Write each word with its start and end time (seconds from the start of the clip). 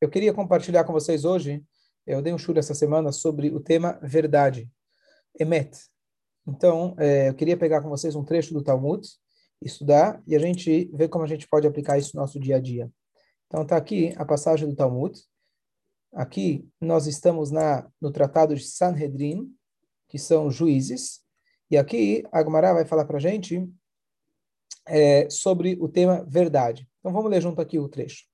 eu 0.00 0.08
queria 0.08 0.32
compartilhar 0.32 0.84
com 0.84 0.92
vocês 0.92 1.24
hoje, 1.24 1.62
eu 2.06 2.22
dei 2.22 2.32
um 2.32 2.38
churro 2.38 2.58
essa 2.58 2.74
semana 2.74 3.12
sobre 3.12 3.50
o 3.50 3.60
tema 3.60 3.98
verdade, 4.02 4.68
emet. 5.38 5.76
Então, 6.46 6.94
é, 6.98 7.28
eu 7.28 7.34
queria 7.34 7.56
pegar 7.56 7.82
com 7.82 7.88
vocês 7.88 8.16
um 8.16 8.24
trecho 8.24 8.54
do 8.54 8.62
Talmud, 8.62 9.06
estudar 9.60 10.22
e 10.26 10.34
a 10.34 10.38
gente 10.38 10.90
ver 10.94 11.08
como 11.08 11.22
a 11.22 11.28
gente 11.28 11.46
pode 11.46 11.66
aplicar 11.66 11.98
isso 11.98 12.16
no 12.16 12.22
nosso 12.22 12.40
dia 12.40 12.56
a 12.56 12.60
dia. 12.60 12.90
Então, 13.46 13.62
está 13.62 13.76
aqui 13.76 14.14
a 14.16 14.24
passagem 14.24 14.66
do 14.66 14.74
Talmud. 14.74 15.20
Aqui 16.14 16.66
nós 16.80 17.06
estamos 17.06 17.50
na 17.50 17.88
no 18.00 18.10
tratado 18.10 18.54
de 18.54 18.64
Sanhedrin, 18.64 19.54
que 20.08 20.18
são 20.18 20.50
juízes, 20.50 21.20
e 21.70 21.76
aqui 21.76 22.24
a 22.32 22.42
Gemara 22.42 22.72
vai 22.72 22.84
falar 22.84 23.04
para 23.04 23.18
a 23.18 23.20
gente 23.20 23.70
é, 24.86 25.28
sobre 25.30 25.76
o 25.80 25.88
tema 25.88 26.24
verdade. 26.26 26.88
Então 26.98 27.12
vamos 27.12 27.30
ler 27.30 27.40
junto 27.40 27.60
aqui 27.60 27.78
o 27.78 27.88
trecho. 27.88 28.29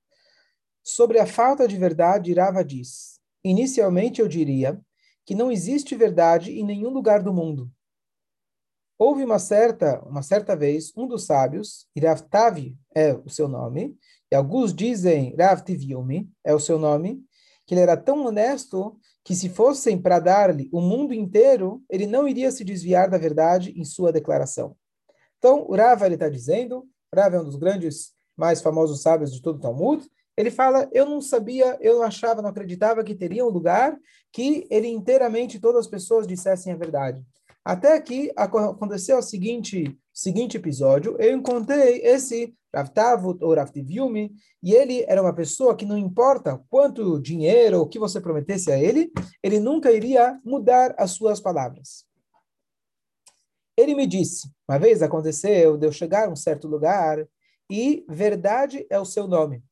Sobre 0.87 1.19
a 1.19 1.25
falta 1.25 1.67
de 1.67 1.75
verdade, 1.75 2.33
Rava 2.33 2.63
diz: 2.63 3.19
Inicialmente 3.43 4.21
eu 4.21 4.27
diria 4.27 4.79
que 5.25 5.35
não 5.35 5.51
existe 5.51 5.93
verdade 5.97 6.57
em 6.57 6.63
nenhum 6.63 6.89
lugar 6.89 7.21
do 7.21 7.33
mundo. 7.33 7.69
Houve 8.97 9.21
uma 9.25 9.37
certa, 9.37 9.99
uma 10.07 10.21
certa 10.21 10.55
vez, 10.55 10.93
um 10.95 11.05
dos 11.05 11.25
sábios, 11.25 11.85
Rav 12.01 12.21
Tavi 12.29 12.77
é 12.95 13.13
o 13.13 13.27
seu 13.27 13.49
nome, 13.49 13.97
e 14.31 14.35
alguns 14.35 14.73
dizem 14.73 15.35
Rav 15.37 15.61
Tiviumi 15.61 16.31
é 16.41 16.55
o 16.55 16.59
seu 16.59 16.79
nome, 16.79 17.21
que 17.65 17.73
ele 17.73 17.81
era 17.81 17.97
tão 17.97 18.25
honesto 18.25 18.97
que 19.25 19.35
se 19.35 19.49
fossem 19.49 20.01
para 20.01 20.19
dar-lhe 20.19 20.69
o 20.71 20.79
mundo 20.79 21.13
inteiro, 21.13 21.83
ele 21.89 22.07
não 22.07 22.25
iria 22.25 22.49
se 22.49 22.63
desviar 22.63 23.09
da 23.09 23.17
verdade 23.17 23.73
em 23.77 23.83
sua 23.83 24.13
declaração. 24.13 24.73
Então, 25.37 25.69
Rava 25.69 26.07
está 26.07 26.29
dizendo, 26.29 26.87
Rava 27.13 27.35
é 27.35 27.41
um 27.41 27.43
dos 27.43 27.57
grandes, 27.57 28.13
mais 28.37 28.61
famosos 28.61 29.01
sábios 29.01 29.33
de 29.33 29.41
todo 29.41 29.57
o 29.57 29.59
Talmud, 29.59 30.09
ele 30.37 30.51
fala, 30.51 30.87
eu 30.93 31.05
não 31.05 31.19
sabia, 31.19 31.77
eu 31.81 31.95
não 31.95 32.03
achava, 32.03 32.41
não 32.41 32.49
acreditava 32.49 33.03
que 33.03 33.15
teria 33.15 33.43
um 33.43 33.49
lugar 33.49 33.97
que 34.31 34.67
ele 34.69 34.87
inteiramente, 34.87 35.59
todas 35.59 35.85
as 35.85 35.87
pessoas 35.87 36.27
dissessem 36.27 36.71
a 36.71 36.77
verdade. 36.77 37.25
Até 37.65 37.99
que 37.99 38.31
aconteceu 38.35 39.17
o 39.17 39.21
seguinte, 39.21 39.97
seguinte 40.13 40.55
episódio, 40.55 41.17
eu 41.19 41.35
encontrei 41.35 42.01
esse 42.03 42.55
Rav 42.73 42.89
Tavut 42.89 43.43
ou 43.43 43.55
Rav 43.55 43.71
Tiviumi, 43.71 44.31
e 44.61 44.73
ele 44.73 45.03
era 45.07 45.21
uma 45.21 45.33
pessoa 45.33 45.75
que 45.75 45.85
não 45.85 45.97
importa 45.97 46.63
quanto 46.69 47.19
dinheiro 47.19 47.79
ou 47.79 47.87
que 47.87 47.97
você 47.97 48.21
prometesse 48.21 48.71
a 48.71 48.79
ele, 48.79 49.11
ele 49.41 49.59
nunca 49.59 49.91
iria 49.91 50.39
mudar 50.45 50.93
as 50.97 51.11
suas 51.11 51.41
palavras. 51.41 52.05
Ele 53.75 53.95
me 53.95 54.05
disse, 54.07 54.49
uma 54.69 54.77
vez 54.77 55.01
aconteceu 55.01 55.77
de 55.77 55.87
eu 55.87 55.91
chegar 55.91 56.27
a 56.27 56.31
um 56.31 56.35
certo 56.35 56.67
lugar 56.67 57.27
e 57.69 58.05
verdade 58.07 58.85
é 58.89 58.99
o 58.99 59.05
seu 59.05 59.27
nome. 59.27 59.63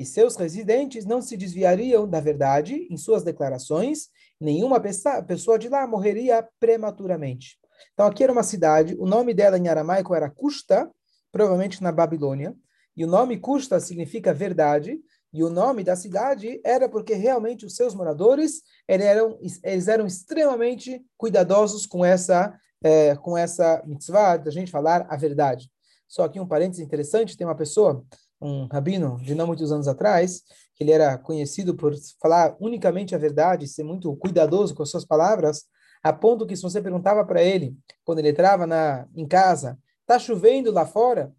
E 0.00 0.04
seus 0.06 0.34
residentes 0.34 1.04
não 1.04 1.20
se 1.20 1.36
desviariam 1.36 2.08
da 2.08 2.20
verdade 2.20 2.88
em 2.90 2.96
suas 2.96 3.22
declarações 3.22 4.08
nenhuma 4.40 4.80
pessoa 4.80 5.58
de 5.58 5.68
lá 5.68 5.86
morreria 5.86 6.48
prematuramente. 6.58 7.58
Então, 7.92 8.06
aqui 8.06 8.24
era 8.24 8.32
uma 8.32 8.42
cidade, 8.42 8.96
o 8.98 9.04
nome 9.04 9.34
dela 9.34 9.58
em 9.58 9.68
aramaico 9.68 10.14
era 10.14 10.30
Custa, 10.30 10.90
provavelmente 11.30 11.82
na 11.82 11.92
Babilônia, 11.92 12.56
e 12.96 13.04
o 13.04 13.06
nome 13.06 13.36
Custa 13.38 13.78
significa 13.78 14.32
verdade, 14.32 14.98
e 15.34 15.44
o 15.44 15.50
nome 15.50 15.84
da 15.84 15.94
cidade 15.94 16.62
era 16.64 16.88
porque 16.88 17.12
realmente 17.12 17.66
os 17.66 17.76
seus 17.76 17.94
moradores 17.94 18.62
eles 18.88 19.04
eram, 19.04 19.38
eles 19.62 19.86
eram 19.86 20.06
extremamente 20.06 21.04
cuidadosos 21.18 21.84
com 21.84 22.02
essa, 22.02 22.58
é, 22.82 23.16
com 23.16 23.36
essa 23.36 23.82
mitzvah, 23.84 24.38
da 24.38 24.50
gente 24.50 24.70
falar 24.70 25.06
a 25.10 25.16
verdade. 25.18 25.70
Só 26.08 26.24
aqui 26.24 26.40
um 26.40 26.48
parênteses 26.48 26.82
interessante, 26.82 27.36
tem 27.36 27.46
uma 27.46 27.54
pessoa, 27.54 28.02
um 28.40 28.66
rabino 28.66 29.18
de 29.20 29.34
não 29.34 29.46
muitos 29.46 29.70
anos 29.70 29.86
atrás, 29.86 30.42
que 30.74 30.82
ele 30.82 30.92
era 30.92 31.18
conhecido 31.18 31.74
por 31.74 31.94
falar 32.20 32.56
unicamente 32.58 33.14
a 33.14 33.18
verdade, 33.18 33.68
ser 33.68 33.84
muito 33.84 34.14
cuidadoso 34.16 34.74
com 34.74 34.82
as 34.82 34.90
suas 34.90 35.04
palavras, 35.04 35.64
a 36.02 36.12
ponto 36.12 36.46
que 36.46 36.56
se 36.56 36.62
você 36.62 36.80
perguntava 36.80 37.24
para 37.24 37.42
ele, 37.42 37.76
quando 38.04 38.20
ele 38.20 38.30
entrava 38.30 38.66
na, 38.66 39.06
em 39.14 39.26
casa, 39.26 39.78
está 40.00 40.18
chovendo 40.18 40.72
lá 40.72 40.86
fora? 40.86 41.32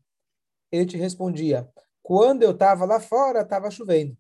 Ele 0.72 0.86
te 0.86 0.98
respondia, 0.98 1.68
quando 2.04 2.44
eu 2.44 2.52
estava 2.52 2.86
lá 2.86 3.00
fora, 3.00 3.42
estava 3.42 3.72
chovendo. 3.72 4.16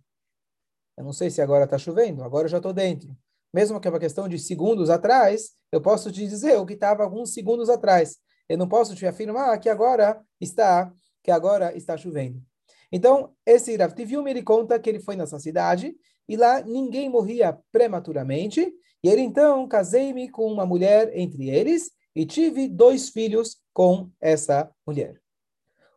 Eu 0.97 1.03
não 1.03 1.13
sei 1.13 1.29
se 1.29 1.41
agora 1.41 1.65
está 1.65 1.77
chovendo, 1.77 2.23
agora 2.23 2.45
eu 2.45 2.49
já 2.49 2.57
estou 2.57 2.73
dentro. 2.73 3.15
Mesmo 3.53 3.79
que 3.79 3.87
é 3.87 3.91
uma 3.91 3.99
questão 3.99 4.27
de 4.27 4.39
segundos 4.39 4.89
atrás, 4.89 5.51
eu 5.71 5.81
posso 5.81 6.11
te 6.11 6.25
dizer 6.27 6.57
o 6.57 6.65
que 6.65 6.73
estava 6.73 7.03
alguns 7.03 7.33
segundos 7.33 7.69
atrás. 7.69 8.17
Eu 8.47 8.57
não 8.57 8.67
posso 8.67 8.95
te 8.95 9.05
afirmar 9.05 9.57
que 9.59 9.69
agora 9.69 10.21
está, 10.39 10.91
que 11.23 11.31
agora 11.31 11.75
está 11.75 11.95
chovendo. 11.95 12.41
Então, 12.91 13.33
esse 13.45 13.75
Rav 13.77 13.93
Tivium, 13.93 14.27
ele 14.27 14.43
conta 14.43 14.79
que 14.79 14.89
ele 14.89 14.99
foi 14.99 15.15
nessa 15.15 15.39
cidade 15.39 15.95
e 16.27 16.35
lá 16.35 16.61
ninguém 16.61 17.09
morria 17.09 17.57
prematuramente. 17.71 18.73
E 19.03 19.09
ele 19.09 19.21
então, 19.21 19.67
casei-me 19.67 20.29
com 20.29 20.51
uma 20.51 20.65
mulher 20.65 21.11
entre 21.17 21.49
eles 21.49 21.91
e 22.15 22.25
tive 22.25 22.67
dois 22.67 23.09
filhos 23.09 23.57
com 23.73 24.09
essa 24.19 24.69
mulher. 24.85 25.21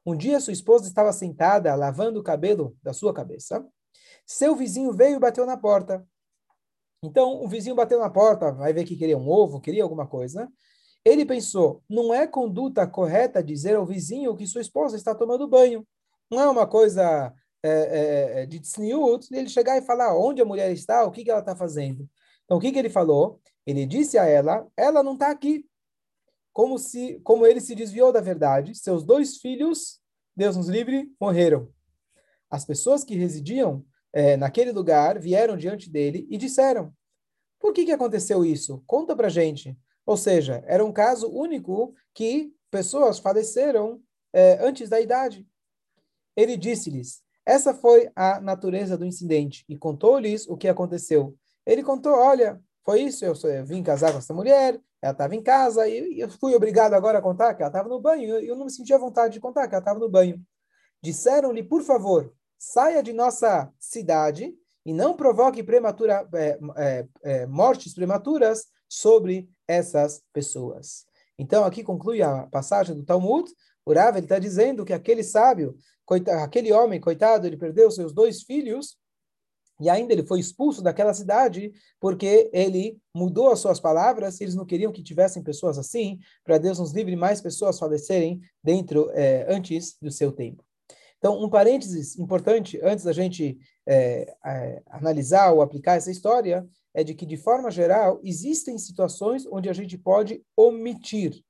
Um 0.07 0.17
dia 0.17 0.41
sua 0.41 0.53
esposa 0.53 0.87
estava 0.87 1.13
sentada 1.13 1.75
lavando 1.75 2.21
o 2.21 2.23
cabelo 2.23 2.77
da 2.83 2.93
sua 2.93 3.13
cabeça. 3.13 3.67
Seu 4.27 4.55
vizinho 4.55 4.93
veio 4.93 5.17
e 5.17 5.21
bateu 5.21 5.45
na 5.45 5.57
porta. 5.57 6.07
Então, 7.03 7.43
o 7.43 7.49
vizinho 7.49 7.75
bateu 7.75 7.99
na 7.99 8.09
porta, 8.09 8.53
vai 8.53 8.73
ver 8.73 8.85
que 8.85 8.97
queria 8.97 9.19
um 9.19 9.29
ovo, 9.29 9.61
queria 9.61 9.83
alguma 9.83 10.07
coisa. 10.07 10.51
Ele 11.05 11.27
pensou, 11.27 11.83
não 11.89 12.15
é 12.15 12.27
conduta 12.27 12.87
correta 12.87 13.43
dizer 13.43 13.77
ao 13.77 13.85
vizinho 13.85 14.35
que 14.35 14.47
sua 14.47 14.63
esposa 14.63 14.97
está 14.97 15.15
tomando 15.15 15.47
banho. 15.47 15.87
Não 16.35 16.43
é 16.43 16.49
uma 16.49 16.67
coisa 16.67 17.33
é, 17.63 17.71
é, 17.71 18.43
é 18.43 18.47
de 18.47 18.59
tzniut 18.59 19.29
ele 19.33 19.49
chegar 19.49 19.79
e 19.79 19.83
falar 19.83 20.19
onde 20.19 20.43
a 20.43 20.45
mulher 20.45 20.73
está, 20.73 21.05
o 21.05 21.13
que, 21.13 21.23
que 21.23 21.31
ela 21.31 21.41
está 21.41 21.55
fazendo. 21.55 22.09
Então, 22.45 22.59
o 22.59 22.61
que, 22.61 22.73
que 22.73 22.79
ele 22.79 22.91
falou? 22.91 23.41
Ele 23.65 23.87
disse 23.87 24.19
a 24.19 24.27
ela, 24.27 24.67
ela 24.77 25.03
não 25.03 25.15
está 25.15 25.31
aqui. 25.31 25.65
Como, 26.53 26.79
se, 26.79 27.21
como 27.25 27.47
ele 27.47 27.61
se 27.61 27.75
desviou 27.75 28.13
da 28.13 28.21
verdade, 28.21 28.75
seus 28.75 29.05
dois 29.05 29.39
filhos, 29.39 30.01
Deus 30.37 30.57
nos 30.57 30.69
livre, 30.69 31.11
morreram. 31.21 31.69
As 32.51 32.65
pessoas 32.65 33.05
que 33.05 33.15
residiam 33.15 33.85
é, 34.13 34.37
naquele 34.37 34.73
lugar 34.73 35.19
vieram 35.19 35.57
diante 35.57 35.89
dele 35.89 36.27
e 36.29 36.37
disseram, 36.37 36.93
por 37.61 37.73
que, 37.73 37.85
que 37.85 37.93
aconteceu 37.93 38.45
isso? 38.45 38.83
Conta 38.87 39.17
para 39.17 39.29
gente. 39.29 39.77
Ou 40.05 40.17
seja, 40.17 40.63
era 40.67 40.85
um 40.85 40.93
caso 40.93 41.29
único 41.29 41.95
que 42.13 42.53
pessoas 42.71 43.19
faleceram 43.19 44.01
é, 44.33 44.59
antes 44.61 44.89
da 44.89 45.01
idade. 45.01 45.47
Ele 46.37 46.57
disse-lhes: 46.57 47.23
Essa 47.45 47.75
foi 47.75 48.11
a 48.15 48.41
natureza 48.41 48.97
do 48.97 49.05
incidente 49.05 49.65
e 49.69 49.77
contou-lhes 49.77 50.49
o 50.49 50.57
que 50.57 50.69
aconteceu. 50.69 51.37
Ele 51.67 51.83
contou: 51.83 52.13
Olha, 52.15 52.61
foi 52.85 53.03
isso, 53.03 53.25
eu, 53.25 53.35
eu 53.51 53.65
vim 53.65 53.83
casar 53.83 54.13
com 54.13 54.19
essa 54.19 54.35
mulher, 54.35 54.81
ela 55.01 55.13
estava 55.13 55.35
em 55.35 55.43
casa 55.43 55.87
e 55.87 56.19
eu 56.19 56.29
fui 56.31 56.55
obrigado 56.55 56.95
agora 56.95 57.19
a 57.19 57.23
contar 57.23 57.55
que 57.55 57.63
ela 57.63 57.69
estava 57.69 57.89
no 57.89 58.01
banho. 58.01 58.39
Eu, 58.39 58.57
não 58.57 58.65
me 58.65 58.71
sentia 58.71 58.99
vontade 58.99 59.35
de 59.35 59.41
contar 59.41 59.69
que 59.69 59.75
ela 59.75 59.83
estava 59.83 59.99
no 59.99 60.09
banho. 60.09 60.41
Disseram-lhe: 61.03 61.63
Por 61.63 61.83
favor, 61.83 62.33
saia 62.59 63.03
de 63.03 63.13
nossa 63.13 63.71
cidade 63.79 64.55
e 64.85 64.93
não 64.95 65.15
provoque 65.15 65.63
prematura, 65.63 66.27
é, 66.35 66.59
é, 66.77 67.09
é, 67.23 67.47
mortes 67.47 67.95
prematuras 67.95 68.67
sobre 68.89 69.49
essas 69.69 70.23
pessoas. 70.33 71.05
Então, 71.39 71.65
aqui 71.65 71.83
conclui 71.83 72.23
a 72.23 72.47
passagem 72.47 72.95
do 72.95 73.05
Talmud. 73.05 73.51
O 73.87 73.93
Rav 73.93 74.19
está 74.19 74.39
dizendo 74.39 74.85
que 74.85 74.93
aquele 74.93 75.23
sábio 75.23 75.77
coitado, 76.05 76.43
aquele 76.43 76.73
homem, 76.73 77.01
coitado, 77.01 77.47
ele 77.47 77.57
perdeu 77.57 77.91
seus 77.91 78.13
dois 78.13 78.43
filhos 78.43 78.97
e 79.81 79.91
ainda 79.91 80.13
ele 80.13 80.25
foi 80.25 80.39
expulso 80.39 80.81
daquela 80.83 81.13
cidade 81.13 81.73
porque 82.01 82.49
ele 82.53 82.99
mudou 83.15 83.51
as 83.51 83.59
suas 83.59 83.81
palavras. 83.81 84.41
Eles 84.41 84.55
não 84.55 84.65
queriam 84.65 84.93
que 84.93 85.03
tivessem 85.03 85.43
pessoas 85.43 85.79
assim, 85.79 86.19
para 86.45 86.59
Deus 86.59 86.79
nos 86.79 86.93
livre 86.93 87.17
mais 87.17 87.41
pessoas 87.41 87.79
falecerem 87.79 88.41
dentro 88.63 89.11
é, 89.13 89.47
antes 89.53 89.97
do 90.01 90.11
seu 90.11 90.31
tempo. 90.33 90.65
Então, 91.19 91.43
um 91.43 91.49
parênteses 91.49 92.19
importante 92.19 92.79
antes 92.83 93.05
da 93.05 93.13
gente 93.13 93.59
é, 93.87 94.35
é, 94.45 94.83
analisar 94.91 95.53
ou 95.53 95.63
aplicar 95.63 95.95
essa 95.95 96.11
história 96.11 96.67
é 96.93 97.03
de 97.03 97.15
que, 97.15 97.27
de 97.27 97.37
forma 97.37 97.71
geral, 97.71 98.21
existem 98.23 98.79
situações 98.79 99.47
onde 99.47 99.69
a 99.69 99.73
gente 99.73 99.99
pode 99.99 100.45
omitir, 100.57 101.43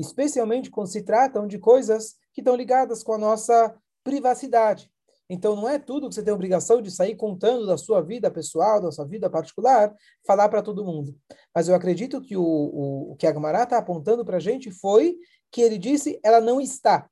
especialmente 0.00 0.70
quando 0.70 0.90
se 0.90 1.02
tratam 1.02 1.46
de 1.46 1.58
coisas 1.58 2.16
que 2.32 2.40
estão 2.40 2.56
ligadas 2.56 3.02
com 3.02 3.12
a 3.12 3.18
nossa 3.18 3.76
privacidade. 4.02 4.90
Então, 5.28 5.54
não 5.54 5.68
é 5.68 5.78
tudo 5.78 6.08
que 6.08 6.14
você 6.14 6.24
tem 6.24 6.34
obrigação 6.34 6.82
de 6.82 6.90
sair 6.90 7.14
contando 7.14 7.64
da 7.64 7.78
sua 7.78 8.00
vida 8.00 8.28
pessoal, 8.30 8.80
da 8.80 8.90
sua 8.90 9.06
vida 9.06 9.30
particular, 9.30 9.94
falar 10.26 10.48
para 10.48 10.62
todo 10.62 10.84
mundo. 10.84 11.16
Mas 11.54 11.68
eu 11.68 11.74
acredito 11.74 12.20
que 12.20 12.36
o, 12.36 12.42
o, 12.42 13.12
o 13.12 13.16
que 13.16 13.26
a 13.26 13.32
Gamara 13.32 13.62
está 13.62 13.78
apontando 13.78 14.24
para 14.24 14.38
a 14.38 14.40
gente 14.40 14.72
foi 14.72 15.16
que 15.52 15.60
ele 15.60 15.78
disse, 15.78 16.18
ela 16.24 16.40
não 16.40 16.60
está. 16.60 17.08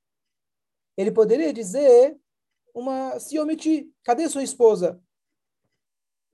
Ele 0.97 1.13
poderia 1.13 1.53
dizer, 1.53 2.19
uma 2.75 3.21
se 3.21 3.39
omitir, 3.39 3.89
cadê 4.03 4.29
sua 4.29 4.43
esposa? 4.43 5.01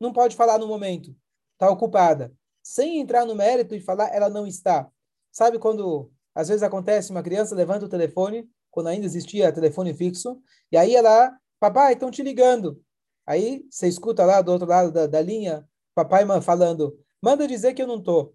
Não 0.00 0.12
pode 0.12 0.36
falar 0.36 0.58
no 0.58 0.66
momento, 0.66 1.14
está 1.52 1.68
ocupada. 1.70 2.32
Sem 2.62 2.98
entrar 2.98 3.26
no 3.26 3.34
mérito 3.34 3.74
e 3.74 3.80
falar, 3.80 4.08
ela 4.14 4.30
não 4.30 4.46
está. 4.46 4.90
Sabe 5.30 5.58
quando 5.58 6.10
às 6.34 6.48
vezes 6.48 6.62
acontece 6.62 7.10
uma 7.10 7.22
criança 7.22 7.54
levanta 7.54 7.86
o 7.86 7.88
telefone, 7.88 8.48
quando 8.70 8.88
ainda 8.88 9.06
existia 9.06 9.52
telefone 9.52 9.94
fixo, 9.94 10.40
e 10.72 10.76
aí 10.76 10.94
ela, 10.94 11.36
papai, 11.60 11.92
estão 11.92 12.10
te 12.10 12.22
ligando. 12.22 12.82
Aí 13.26 13.64
você 13.70 13.86
escuta 13.86 14.25
lá 14.25 14.42
do 14.42 14.52
outro 14.52 14.66
lado 14.66 14.90
da, 14.90 15.06
da 15.06 15.20
linha, 15.20 15.66
papai 15.94 16.25
falando, 16.42 16.98
manda 17.22 17.46
dizer 17.46 17.72
que 17.72 17.82
eu 17.82 17.86
não 17.86 17.98
estou. 17.98 18.34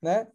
Né? 0.00 0.28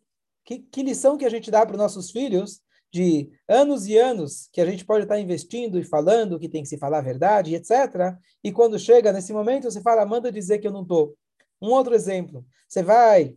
Que, 0.43 0.59
que 0.59 0.83
lição 0.83 1.17
que 1.17 1.25
a 1.25 1.29
gente 1.29 1.49
dá 1.49 1.65
para 1.65 1.73
os 1.73 1.81
nossos 1.81 2.11
filhos 2.11 2.61
de 2.91 3.31
anos 3.47 3.87
e 3.87 3.97
anos 3.97 4.47
que 4.53 4.61
a 4.61 4.65
gente 4.65 4.85
pode 4.85 5.03
estar 5.03 5.19
investindo 5.19 5.79
e 5.79 5.83
falando 5.83 6.39
que 6.39 6.47
tem 6.47 6.61
que 6.61 6.69
se 6.69 6.77
falar 6.77 6.99
a 6.99 7.01
verdade, 7.01 7.55
etc. 7.55 8.15
E 8.43 8.51
quando 8.51 8.79
chega 8.79 9.11
nesse 9.11 9.33
momento, 9.33 9.69
você 9.69 9.81
fala, 9.81 10.05
manda 10.05 10.31
dizer 10.31 10.59
que 10.59 10.67
eu 10.67 10.71
não 10.71 10.83
estou. 10.83 11.15
Um 11.61 11.71
outro 11.71 11.95
exemplo, 11.95 12.45
você 12.67 12.83
vai, 12.83 13.35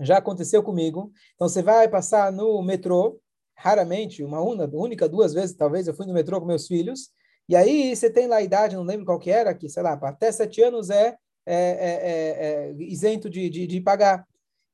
já 0.00 0.18
aconteceu 0.18 0.62
comigo, 0.62 1.12
então 1.34 1.48
você 1.48 1.62
vai 1.62 1.88
passar 1.88 2.32
no 2.32 2.62
metrô, 2.62 3.20
raramente, 3.56 4.22
uma 4.22 4.40
única, 4.40 5.08
duas 5.08 5.32
vezes, 5.32 5.54
talvez, 5.54 5.86
eu 5.86 5.94
fui 5.94 6.06
no 6.06 6.12
metrô 6.12 6.40
com 6.40 6.46
meus 6.46 6.66
filhos, 6.66 7.10
e 7.48 7.54
aí 7.54 7.94
você 7.94 8.10
tem 8.10 8.26
lá 8.26 8.36
a 8.36 8.42
idade, 8.42 8.74
não 8.74 8.82
lembro 8.82 9.06
qual 9.06 9.18
que 9.18 9.30
era, 9.30 9.54
que, 9.54 9.68
sei 9.68 9.82
lá, 9.82 9.92
até 9.92 10.32
sete 10.32 10.62
anos 10.62 10.90
é, 10.90 11.16
é, 11.46 11.54
é, 11.54 11.56
é, 11.56 12.70
é 12.70 12.74
isento 12.78 13.28
de, 13.28 13.48
de, 13.50 13.66
de, 13.66 13.80
pagar. 13.80 14.26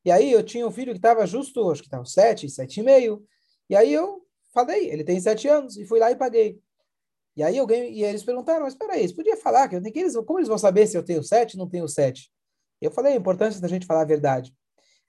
E 0.05 0.11
aí 0.11 0.31
eu 0.31 0.43
tinha 0.43 0.67
um 0.67 0.71
filho 0.71 0.93
que 0.93 0.99
estava 0.99 1.27
justo, 1.27 1.71
acho 1.71 1.83
que 1.83 1.89
estava 1.89 2.05
sete, 2.05 2.49
sete 2.49 2.81
e 2.81 2.83
meio, 2.83 3.23
e 3.69 3.77
aí 3.77 3.93
eu 3.93 4.23
falei, 4.55 4.89
ele 4.91 5.05
tem 5.05 5.21
sete 5.21 5.49
anos, 5.49 5.77
e 5.77 5.85
fui 5.85 5.99
lá 5.99 6.11
e 6.11 6.17
paguei. 6.17 6.59
E 7.37 7.43
aí 7.43 7.59
alguém, 7.59 7.93
e 7.93 8.05
eles 8.05 8.25
perguntaram, 8.25 8.63
mas 8.63 8.73
espera 8.73 8.95
aí, 8.95 9.07
você 9.07 9.15
podia 9.15 9.37
falar, 9.37 9.69
que, 9.69 9.81
que 9.81 9.99
eles, 9.99 10.17
como 10.17 10.39
eles 10.39 10.49
vão 10.49 10.59
saber 10.59 10.87
se 10.87 10.97
eu 10.97 11.03
tenho 11.03 11.23
sete 11.23 11.57
não 11.57 11.69
tenho 11.69 11.89
sete? 11.89 12.31
Eu 12.81 12.91
falei 12.91 13.13
a 13.13 13.17
importância 13.17 13.61
da 13.61 13.69
gente 13.69 13.87
falar 13.87 14.03
a 14.03 14.07
verdade. 14.07 14.55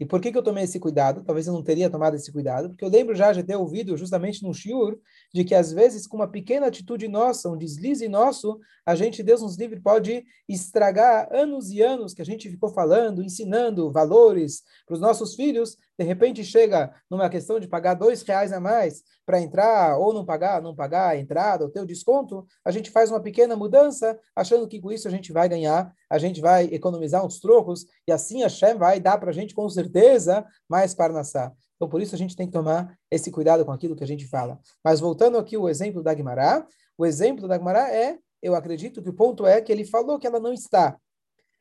E 0.02 0.06
por 0.06 0.20
que, 0.20 0.32
que 0.32 0.38
eu 0.38 0.42
tomei 0.42 0.64
esse 0.64 0.80
cuidado? 0.80 1.24
Talvez 1.24 1.46
eu 1.46 1.54
não 1.54 1.62
teria 1.62 1.88
tomado 1.88 2.16
esse 2.16 2.32
cuidado, 2.32 2.70
porque 2.70 2.84
eu 2.84 2.90
lembro 2.90 3.14
já 3.14 3.32
de 3.32 3.44
ter 3.44 3.56
ouvido 3.56 3.96
justamente 3.96 4.42
no 4.42 4.52
shiur, 4.52 4.98
de 5.32 5.44
que 5.44 5.54
às 5.54 5.72
vezes 5.72 6.08
com 6.08 6.18
uma 6.18 6.28
pequena 6.28 6.66
atitude 6.66 7.08
nossa, 7.08 7.48
um 7.52 7.56
deslize 7.56 8.10
nosso, 8.10 8.60
a 8.84 8.96
gente, 8.96 9.22
Deus 9.22 9.44
nos 9.44 9.60
livre, 9.60 9.80
pode 9.80 10.26
estragar 10.50 11.30
anos 11.32 11.70
e 11.70 11.84
anos 11.84 12.16
que 12.16 12.22
a 12.24 12.26
gente 12.26 12.50
ficou 12.50 12.70
falando, 12.70 13.22
ensinando 13.22 13.92
valores 13.92 14.64
para 14.88 14.96
os 14.96 15.00
nossos 15.00 15.36
filhos, 15.36 15.78
de 16.02 16.08
repente 16.08 16.44
chega 16.44 16.92
numa 17.10 17.30
questão 17.30 17.60
de 17.60 17.68
pagar 17.68 17.94
dois 17.94 18.24
reais 18.24 18.52
a 18.52 18.60
mais 18.60 19.04
para 19.24 19.40
entrar, 19.40 19.98
ou 19.98 20.12
não 20.12 20.26
pagar, 20.26 20.62
não 20.62 20.76
pagar 20.76 21.10
a 21.10 21.18
entrada, 21.18 21.64
o 21.64 21.70
teu 21.70 21.86
desconto, 21.86 22.46
a 22.66 22.72
gente 22.72 22.90
faz 22.90 23.12
uma 23.12 23.22
pequena 23.22 23.56
mudança, 23.56 24.20
achando 24.36 24.68
que 24.68 24.82
com 24.82 24.92
isso 24.92 25.08
a 25.08 25.12
gente 25.12 25.32
vai 25.32 25.48
ganhar, 25.48 25.94
a 26.10 26.18
gente 26.18 26.42
vai 26.42 26.66
economizar 26.66 27.24
uns 27.24 27.40
trocos, 27.40 27.86
e 28.08 28.12
assim 28.12 28.44
a 28.44 28.50
Shem 28.50 28.76
vai 28.76 29.00
dar 29.00 29.20
para 29.20 29.30
a 29.30 29.34
gente 29.34 29.54
com 29.54 29.70
certeza 29.70 30.44
mais 30.68 30.96
parnassá. 30.96 31.52
Então, 31.76 31.88
por 31.88 32.02
isso 32.02 32.16
a 32.16 32.18
gente 32.18 32.36
tem 32.36 32.48
que 32.48 32.54
tomar 32.54 32.96
esse 33.10 33.32
cuidado 33.32 33.64
com 33.64 33.72
aquilo 33.72 33.96
que 33.96 34.04
a 34.04 34.08
gente 34.08 34.28
fala. 34.28 34.60
Mas 34.84 35.00
voltando 35.00 35.38
aqui 35.38 35.56
o 35.56 35.70
exemplo 35.70 36.02
da 36.04 36.14
Guimará, 36.14 36.66
o 36.98 37.06
exemplo 37.06 37.48
da 37.48 37.58
Guimará 37.58 37.94
é, 37.94 38.18
eu 38.42 38.56
acredito 38.56 39.02
que 39.02 39.10
o 39.10 39.14
ponto 39.14 39.46
é 39.46 39.62
que 39.62 39.72
ele 39.72 39.86
falou 39.86 40.18
que 40.18 40.26
ela 40.26 40.40
não 40.40 40.54
está 40.54 40.98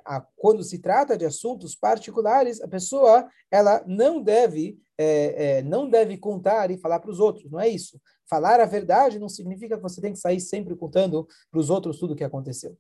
a, 0.05 0.20
quando 0.37 0.62
se 0.62 0.79
trata 0.79 1.17
de 1.17 1.25
assuntos 1.25 1.75
particulares, 1.75 2.61
a 2.61 2.69
pessoa 2.69 3.29
ela 3.50 3.82
não 3.87 4.23
deve 4.23 4.79
é, 5.02 5.58
é, 5.58 5.62
não 5.62 5.88
deve 5.88 6.19
contar 6.19 6.70
e 6.70 6.76
falar 6.76 7.00
para 7.00 7.11
os 7.11 7.20
outros. 7.20 7.50
Não 7.50 7.58
é 7.58 7.67
isso. 7.67 7.99
Falar 8.29 8.61
a 8.61 8.67
verdade 8.67 9.19
não 9.19 9.31
significa 9.31 9.76
que 9.76 9.82
você 9.82 9.99
tem 9.99 10.12
que 10.12 10.19
sair 10.19 10.41
sempre 10.41 10.76
contando 10.76 11.26
para 11.50 11.58
os 11.58 11.70
outros 11.70 11.99
tudo 11.99 12.12
o 12.12 12.17
que 12.17 12.23
aconteceu. 12.23 12.76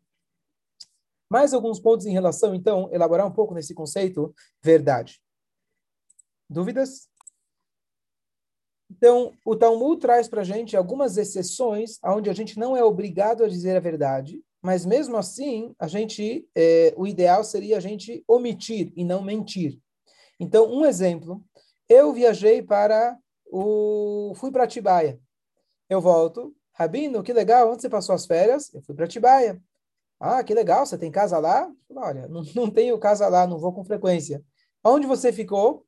Mais 1.30 1.54
alguns 1.54 1.80
pontos 1.80 2.04
em 2.04 2.12
relação, 2.12 2.54
então, 2.54 2.90
elaborar 2.92 3.26
um 3.26 3.32
pouco 3.32 3.54
nesse 3.54 3.72
conceito 3.72 4.34
verdade. 4.62 5.18
Dúvidas? 6.48 7.08
Então, 8.90 9.32
o 9.44 9.56
Talmud 9.56 10.00
traz 10.00 10.28
para 10.28 10.42
a 10.42 10.44
gente 10.44 10.76
algumas 10.76 11.16
exceções 11.16 11.98
onde 12.04 12.28
a 12.28 12.34
gente 12.34 12.58
não 12.58 12.76
é 12.76 12.84
obrigado 12.84 13.44
a 13.44 13.48
dizer 13.48 13.76
a 13.76 13.80
verdade, 13.80 14.42
mas 14.62 14.84
mesmo 14.84 15.16
assim, 15.16 15.74
a 15.78 15.86
gente, 15.86 16.48
é, 16.54 16.92
o 16.96 17.06
ideal 17.06 17.42
seria 17.42 17.78
a 17.78 17.80
gente 17.80 18.22
omitir 18.28 18.92
e 18.96 19.04
não 19.04 19.22
mentir. 19.22 19.78
Então, 20.38 20.70
um 20.70 20.84
exemplo, 20.84 21.42
eu 21.88 22.12
viajei 22.12 22.62
para 22.62 23.16
o, 23.46 24.32
fui 24.36 24.50
para 24.50 24.64
Atibaia. 24.64 25.18
Eu 25.88 26.00
volto, 26.00 26.54
Rabino, 26.72 27.22
que 27.22 27.32
legal, 27.32 27.70
onde 27.70 27.82
você 27.82 27.88
passou 27.88 28.14
as 28.14 28.26
férias? 28.26 28.72
Eu 28.74 28.82
fui 28.82 28.94
para 28.94 29.06
Atibaia. 29.06 29.60
Ah, 30.18 30.44
que 30.44 30.52
legal, 30.52 30.84
você 30.84 30.98
tem 30.98 31.10
casa 31.10 31.38
lá? 31.38 31.70
Olha, 31.96 32.28
não, 32.28 32.42
não 32.54 32.70
tenho 32.70 32.98
casa 32.98 33.26
lá, 33.28 33.46
não 33.46 33.58
vou 33.58 33.72
com 33.72 33.84
frequência. 33.84 34.44
Onde 34.84 35.06
você 35.06 35.32
ficou? 35.32 35.86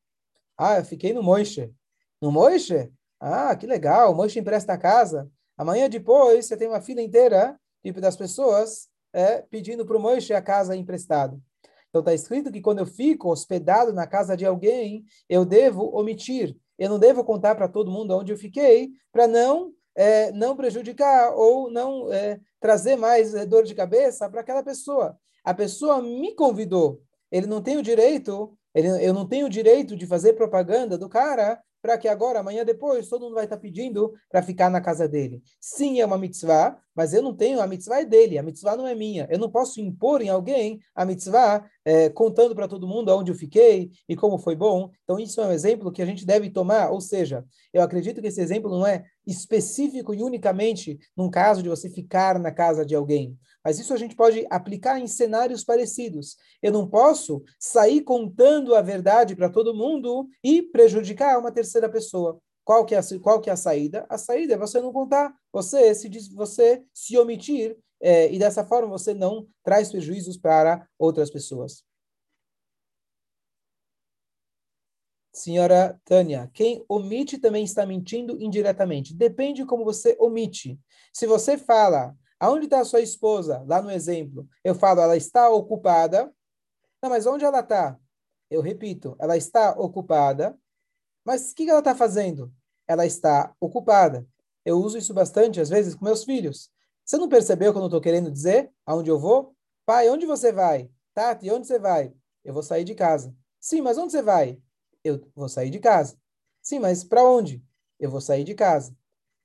Ah, 0.56 0.78
eu 0.78 0.84
fiquei 0.84 1.12
no 1.12 1.22
Moishe. 1.22 1.72
No 2.20 2.32
Moishe? 2.32 2.90
Ah, 3.20 3.54
que 3.54 3.66
legal, 3.66 4.16
o 4.16 4.26
empresta 4.26 4.72
a 4.72 4.78
casa. 4.78 5.30
Amanhã 5.56 5.88
depois 5.88 6.46
você 6.46 6.56
tem 6.56 6.66
uma 6.66 6.80
fila 6.80 7.02
inteira 7.02 7.58
tipo 7.82 8.00
das 8.00 8.16
pessoas 8.16 8.88
é, 9.12 9.42
pedindo 9.42 9.84
para 9.84 9.96
o 9.96 10.00
Moishe 10.00 10.32
a 10.32 10.40
casa 10.40 10.76
emprestada. 10.76 11.38
Então 11.88 12.00
está 12.00 12.14
escrito 12.14 12.50
que 12.50 12.62
quando 12.62 12.78
eu 12.78 12.86
fico 12.86 13.30
hospedado 13.30 13.92
na 13.92 14.06
casa 14.06 14.34
de 14.34 14.46
alguém, 14.46 15.04
eu 15.28 15.44
devo 15.44 15.94
omitir. 15.94 16.56
Eu 16.78 16.88
não 16.88 16.98
devo 16.98 17.22
contar 17.22 17.54
para 17.54 17.68
todo 17.68 17.90
mundo 17.90 18.16
onde 18.16 18.32
eu 18.32 18.38
fiquei, 18.38 18.90
para 19.12 19.28
não 19.28 19.74
é, 19.94 20.32
não 20.32 20.56
prejudicar 20.56 21.34
ou 21.34 21.70
não 21.70 22.10
é, 22.10 22.40
trazer 22.58 22.96
mais 22.96 23.34
é, 23.34 23.44
dor 23.44 23.64
de 23.64 23.74
cabeça 23.74 24.28
para 24.30 24.40
aquela 24.40 24.62
pessoa. 24.62 25.18
A 25.44 25.52
pessoa 25.52 26.00
me 26.00 26.34
convidou. 26.34 27.02
Ele 27.30 27.46
não 27.46 27.62
tem 27.62 27.76
o 27.76 27.82
direito, 27.82 28.56
ele, 28.74 28.88
eu 29.04 29.12
não 29.12 29.26
tenho 29.26 29.46
o 29.46 29.50
direito 29.50 29.96
de 29.96 30.06
fazer 30.06 30.32
propaganda 30.32 30.96
do 30.96 31.08
cara 31.08 31.60
para 31.82 31.98
que 31.98 32.06
agora, 32.06 32.38
amanhã 32.38 32.64
depois, 32.64 33.08
todo 33.08 33.22
mundo 33.22 33.34
vai 33.34 33.44
estar 33.44 33.56
tá 33.56 33.60
pedindo 33.60 34.14
para 34.30 34.40
ficar 34.40 34.70
na 34.70 34.80
casa 34.80 35.08
dele. 35.08 35.42
Sim, 35.60 36.00
é 36.00 36.06
uma 36.06 36.16
mitzvah, 36.16 36.78
mas 36.94 37.14
eu 37.14 37.22
não 37.22 37.34
tenho, 37.34 37.60
a 37.60 37.66
mitzvah 37.66 38.00
é 38.00 38.04
dele, 38.04 38.38
a 38.38 38.42
mitzvah 38.42 38.76
não 38.76 38.86
é 38.86 38.94
minha. 38.94 39.26
Eu 39.30 39.38
não 39.38 39.50
posso 39.50 39.80
impor 39.80 40.20
em 40.20 40.28
alguém 40.28 40.80
a 40.94 41.04
mitzvah 41.04 41.64
é, 41.84 42.08
contando 42.10 42.54
para 42.54 42.68
todo 42.68 42.86
mundo 42.86 43.10
onde 43.16 43.30
eu 43.30 43.34
fiquei 43.34 43.90
e 44.08 44.14
como 44.14 44.38
foi 44.38 44.54
bom. 44.54 44.90
Então, 45.04 45.18
isso 45.18 45.40
é 45.40 45.46
um 45.46 45.52
exemplo 45.52 45.90
que 45.90 46.02
a 46.02 46.06
gente 46.06 46.26
deve 46.26 46.50
tomar, 46.50 46.90
ou 46.90 47.00
seja, 47.00 47.44
eu 47.72 47.82
acredito 47.82 48.20
que 48.20 48.28
esse 48.28 48.40
exemplo 48.40 48.70
não 48.70 48.86
é 48.86 49.04
específico 49.26 50.14
e 50.14 50.22
unicamente 50.22 50.98
num 51.16 51.30
caso 51.30 51.62
de 51.62 51.68
você 51.68 51.88
ficar 51.88 52.38
na 52.38 52.50
casa 52.50 52.84
de 52.84 52.94
alguém. 52.94 53.38
Mas 53.64 53.78
isso 53.78 53.94
a 53.94 53.96
gente 53.96 54.16
pode 54.16 54.44
aplicar 54.50 54.98
em 54.98 55.06
cenários 55.06 55.64
parecidos. 55.64 56.36
Eu 56.60 56.72
não 56.72 56.86
posso 56.86 57.42
sair 57.58 58.02
contando 58.02 58.74
a 58.74 58.82
verdade 58.82 59.36
para 59.36 59.48
todo 59.48 59.74
mundo 59.74 60.28
e 60.42 60.62
prejudicar 60.62 61.38
uma 61.38 61.52
terceira 61.52 61.88
pessoa. 61.88 62.40
Qual 62.64 62.84
que, 62.86 62.94
é 62.94 62.98
a, 62.98 63.02
qual 63.20 63.40
que 63.40 63.50
é 63.50 63.52
a 63.52 63.56
saída? 63.56 64.06
A 64.08 64.16
saída 64.16 64.54
é 64.54 64.58
você 64.58 64.80
não 64.80 64.92
contar, 64.92 65.34
você 65.52 65.94
se, 65.94 66.08
você 66.34 66.84
se 66.94 67.18
omitir, 67.18 67.76
é, 68.00 68.32
e 68.32 68.38
dessa 68.38 68.64
forma 68.64 68.88
você 68.88 69.12
não 69.14 69.48
traz 69.64 69.90
prejuízos 69.90 70.36
para 70.36 70.86
outras 70.98 71.30
pessoas. 71.30 71.84
Senhora 75.32 75.98
Tânia, 76.04 76.50
quem 76.52 76.84
omite 76.88 77.38
também 77.38 77.64
está 77.64 77.86
mentindo 77.86 78.40
indiretamente. 78.40 79.14
Depende 79.14 79.64
como 79.64 79.84
você 79.84 80.14
omite. 80.20 80.78
Se 81.12 81.26
você 81.26 81.56
fala, 81.56 82.14
Aonde 82.42 82.64
está 82.64 82.80
a 82.80 82.84
sua 82.84 83.00
esposa? 83.00 83.64
Lá 83.68 83.80
no 83.80 83.88
exemplo. 83.88 84.48
Eu 84.64 84.74
falo, 84.74 85.00
ela 85.00 85.16
está 85.16 85.48
ocupada. 85.48 86.28
Não, 87.00 87.08
mas 87.08 87.24
onde 87.24 87.44
ela 87.44 87.60
está? 87.60 87.96
Eu 88.50 88.60
repito, 88.60 89.14
ela 89.20 89.36
está 89.36 89.70
ocupada. 89.78 90.58
Mas 91.24 91.52
o 91.52 91.54
que 91.54 91.68
ela 91.68 91.78
está 91.78 91.94
fazendo? 91.94 92.52
Ela 92.86 93.06
está 93.06 93.54
ocupada. 93.60 94.26
Eu 94.64 94.78
uso 94.78 94.98
isso 94.98 95.14
bastante, 95.14 95.60
às 95.60 95.68
vezes, 95.68 95.94
com 95.94 96.04
meus 96.04 96.24
filhos. 96.24 96.70
Você 97.04 97.16
não 97.16 97.28
percebeu 97.28 97.72
que 97.72 97.78
eu 97.78 97.80
não 97.80 97.88
estou 97.88 98.00
querendo 98.00 98.30
dizer 98.30 98.70
aonde 98.86 99.10
eu 99.10 99.18
vou? 99.18 99.54
Pai, 99.84 100.08
onde 100.08 100.24
você 100.24 100.52
vai? 100.52 100.90
Tati, 101.14 101.50
onde 101.50 101.66
você 101.66 101.78
vai? 101.78 102.12
Eu 102.44 102.54
vou 102.54 102.62
sair 102.62 102.84
de 102.84 102.94
casa. 102.94 103.34
Sim, 103.60 103.80
mas 103.80 103.98
onde 103.98 104.12
você 104.12 104.22
vai? 104.22 104.58
Eu 105.04 105.20
vou 105.34 105.48
sair 105.48 105.70
de 105.70 105.78
casa. 105.78 106.16
Sim, 106.60 106.78
mas 106.78 107.02
para 107.02 107.24
onde? 107.24 107.62
Eu 107.98 108.10
vou 108.10 108.20
sair 108.20 108.44
de 108.44 108.54
casa. 108.54 108.96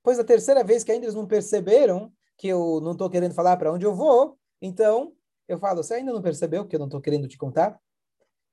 Pois 0.04 0.20
a 0.20 0.24
terceira 0.24 0.64
vez 0.64 0.84
que 0.84 0.92
ainda 0.92 1.06
eles 1.06 1.16
não 1.16 1.28
perceberam, 1.28 2.12
que 2.38 2.48
eu 2.48 2.80
não 2.82 2.92
estou 2.92 3.10
querendo 3.10 3.34
falar 3.34 3.58
para 3.58 3.74
onde 3.74 3.86
eu 3.86 3.94
vou, 3.94 4.38
então 4.62 5.14
eu 5.48 5.58
falo, 5.58 5.84
você 5.84 5.96
ainda 5.96 6.14
não 6.14 6.22
percebeu 6.22 6.66
que 6.66 6.76
eu 6.76 6.80
não 6.80 6.88
estou 6.88 7.02
querendo 7.02 7.28
te 7.28 7.38
contar? 7.38 7.80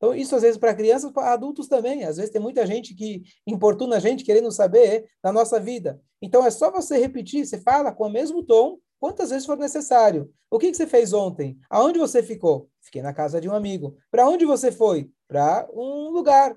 Então, 0.05 0.15
isso 0.15 0.37
às 0.37 0.43
vezes 0.43 0.59
para 0.59 0.75
crianças, 0.75 1.11
para 1.11 1.33
adultos 1.33 1.67
também. 1.67 2.05
Às 2.05 2.17
vezes 2.17 2.31
tem 2.31 2.41
muita 2.41 2.67
gente 2.67 2.95
que 2.95 3.23
importuna 3.47 3.97
a 3.97 4.01
gente 4.01 4.23
querendo 4.23 4.51
saber 4.53 5.07
da 5.23 5.33
nossa 5.33 5.59
vida. 5.59 5.99
Então, 6.21 6.45
é 6.45 6.51
só 6.51 6.71
você 6.71 6.99
repetir, 6.99 7.47
você 7.47 7.59
fala 7.59 7.91
com 7.91 8.07
o 8.07 8.13
mesmo 8.13 8.43
tom, 8.43 8.79
quantas 9.01 9.31
vezes 9.31 9.47
for 9.47 9.57
necessário. 9.57 10.31
O 10.51 10.59
que, 10.59 10.71
que 10.71 10.77
você 10.77 10.87
fez 10.87 11.15
ontem? 11.15 11.59
Aonde 11.71 11.99
você 11.99 12.23
ficou? 12.23 12.69
Fiquei 12.83 13.01
na 13.01 13.15
casa 13.15 13.41
de 13.41 13.49
um 13.49 13.55
amigo. 13.55 13.97
Para 14.11 14.29
onde 14.29 14.45
você 14.45 14.71
foi? 14.71 15.11
Para 15.27 15.67
um 15.73 16.11
lugar. 16.11 16.55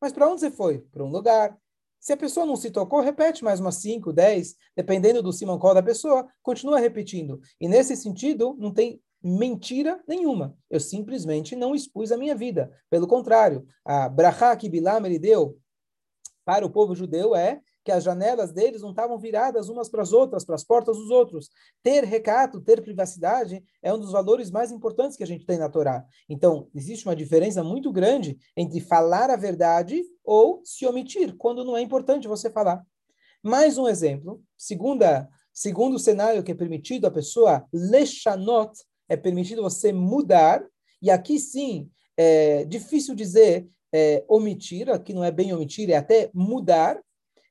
Mas 0.00 0.12
para 0.12 0.28
onde 0.28 0.40
você 0.40 0.50
foi? 0.50 0.78
Para 0.92 1.02
um 1.02 1.10
lugar. 1.10 1.58
Se 1.98 2.12
a 2.12 2.16
pessoa 2.16 2.46
não 2.46 2.54
se 2.54 2.70
tocou, 2.70 3.00
repete 3.00 3.42
mais 3.42 3.58
umas 3.58 3.76
5, 3.76 4.12
10, 4.12 4.54
dependendo 4.76 5.20
do 5.20 5.32
simancol 5.32 5.74
da 5.74 5.82
pessoa, 5.82 6.24
continua 6.40 6.78
repetindo. 6.78 7.40
E 7.60 7.66
nesse 7.66 7.96
sentido, 7.96 8.54
não 8.60 8.72
tem 8.72 9.02
mentira 9.26 10.00
nenhuma. 10.06 10.56
Eu 10.70 10.78
simplesmente 10.78 11.56
não 11.56 11.74
expus 11.74 12.12
a 12.12 12.16
minha 12.16 12.34
vida. 12.34 12.70
Pelo 12.88 13.08
contrário, 13.08 13.66
a 13.84 14.08
brachá 14.08 14.54
que 14.56 14.68
Bilam 14.68 15.04
ele 15.04 15.18
deu 15.18 15.58
para 16.44 16.64
o 16.64 16.70
povo 16.70 16.94
judeu 16.94 17.34
é 17.34 17.60
que 17.84 17.90
as 17.90 18.04
janelas 18.04 18.52
deles 18.52 18.82
não 18.82 18.90
estavam 18.90 19.18
viradas 19.18 19.68
umas 19.68 19.88
para 19.88 20.02
as 20.02 20.12
outras, 20.12 20.44
para 20.44 20.54
as 20.54 20.64
portas 20.64 20.96
dos 20.96 21.10
outros. 21.10 21.50
Ter 21.82 22.04
recato, 22.04 22.60
ter 22.60 22.82
privacidade 22.82 23.64
é 23.82 23.92
um 23.92 23.98
dos 23.98 24.12
valores 24.12 24.50
mais 24.50 24.70
importantes 24.70 25.16
que 25.16 25.22
a 25.24 25.26
gente 25.26 25.44
tem 25.44 25.58
na 25.58 25.68
Torá. 25.68 26.04
Então, 26.28 26.68
existe 26.74 27.06
uma 27.06 27.14
diferença 27.14 27.62
muito 27.64 27.92
grande 27.92 28.38
entre 28.56 28.80
falar 28.80 29.30
a 29.30 29.36
verdade 29.36 30.02
ou 30.24 30.60
se 30.64 30.86
omitir, 30.86 31.36
quando 31.36 31.64
não 31.64 31.76
é 31.76 31.80
importante 31.80 32.28
você 32.28 32.50
falar. 32.50 32.84
Mais 33.42 33.78
um 33.78 33.86
exemplo, 33.88 34.42
segunda, 34.56 35.28
segundo 35.52 35.98
cenário 35.98 36.42
que 36.42 36.52
é 36.52 36.56
permitido 36.56 37.06
a 37.06 37.10
pessoa 37.10 37.64
lechanot, 37.72 38.72
é 39.08 39.16
permitido 39.16 39.62
você 39.62 39.92
mudar, 39.92 40.64
e 41.00 41.10
aqui 41.10 41.38
sim, 41.38 41.90
é 42.16 42.64
difícil 42.64 43.14
dizer 43.14 43.68
é, 43.92 44.24
omitir, 44.28 44.90
aqui 44.90 45.12
não 45.12 45.24
é 45.24 45.30
bem 45.30 45.52
omitir, 45.52 45.90
é 45.90 45.96
até 45.96 46.30
mudar, 46.34 47.00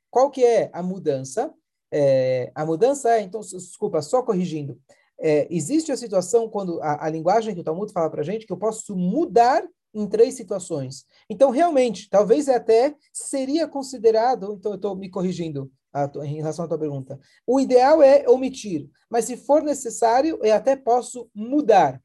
qual 0.10 0.30
que 0.30 0.44
é 0.44 0.70
a 0.74 0.82
mudança? 0.82 1.54
É, 1.92 2.52
a 2.56 2.66
mudança 2.66 3.12
é, 3.12 3.22
então, 3.22 3.42
desculpa, 3.42 4.02
só 4.02 4.24
corrigindo. 4.24 4.80
É, 5.20 5.48
existe 5.50 5.92
a 5.92 5.98
situação 5.98 6.50
quando 6.50 6.82
a, 6.82 7.06
a 7.06 7.10
linguagem 7.10 7.54
que 7.54 7.62
o 7.62 7.64
Talmud 7.64 7.92
fala 7.92 8.10
para 8.10 8.24
gente 8.24 8.46
que 8.46 8.52
eu 8.52 8.58
posso 8.58 8.96
mudar 8.96 9.66
em 9.94 10.08
três 10.08 10.34
situações. 10.34 11.06
Então, 11.30 11.52
realmente, 11.52 12.10
talvez 12.10 12.50
até 12.50 12.94
seria 13.14 13.68
considerado, 13.68 14.54
então 14.58 14.74
eu 14.74 14.76
estou 14.76 14.96
me 14.96 15.10
corrigindo 15.10 15.72
a, 15.96 16.26
em 16.26 16.36
relação 16.36 16.66
à 16.66 16.68
tua 16.68 16.78
pergunta. 16.78 17.20
O 17.48 17.60
ideal 17.60 18.04
é 18.04 18.28
omitir, 18.28 18.90
mas 19.10 19.26
se 19.26 19.38
for 19.38 19.64
necessário, 19.64 20.38
eu 20.44 20.54
até 20.54 20.76
posso 20.76 21.30
mudar. 21.34 21.96
O 21.96 22.02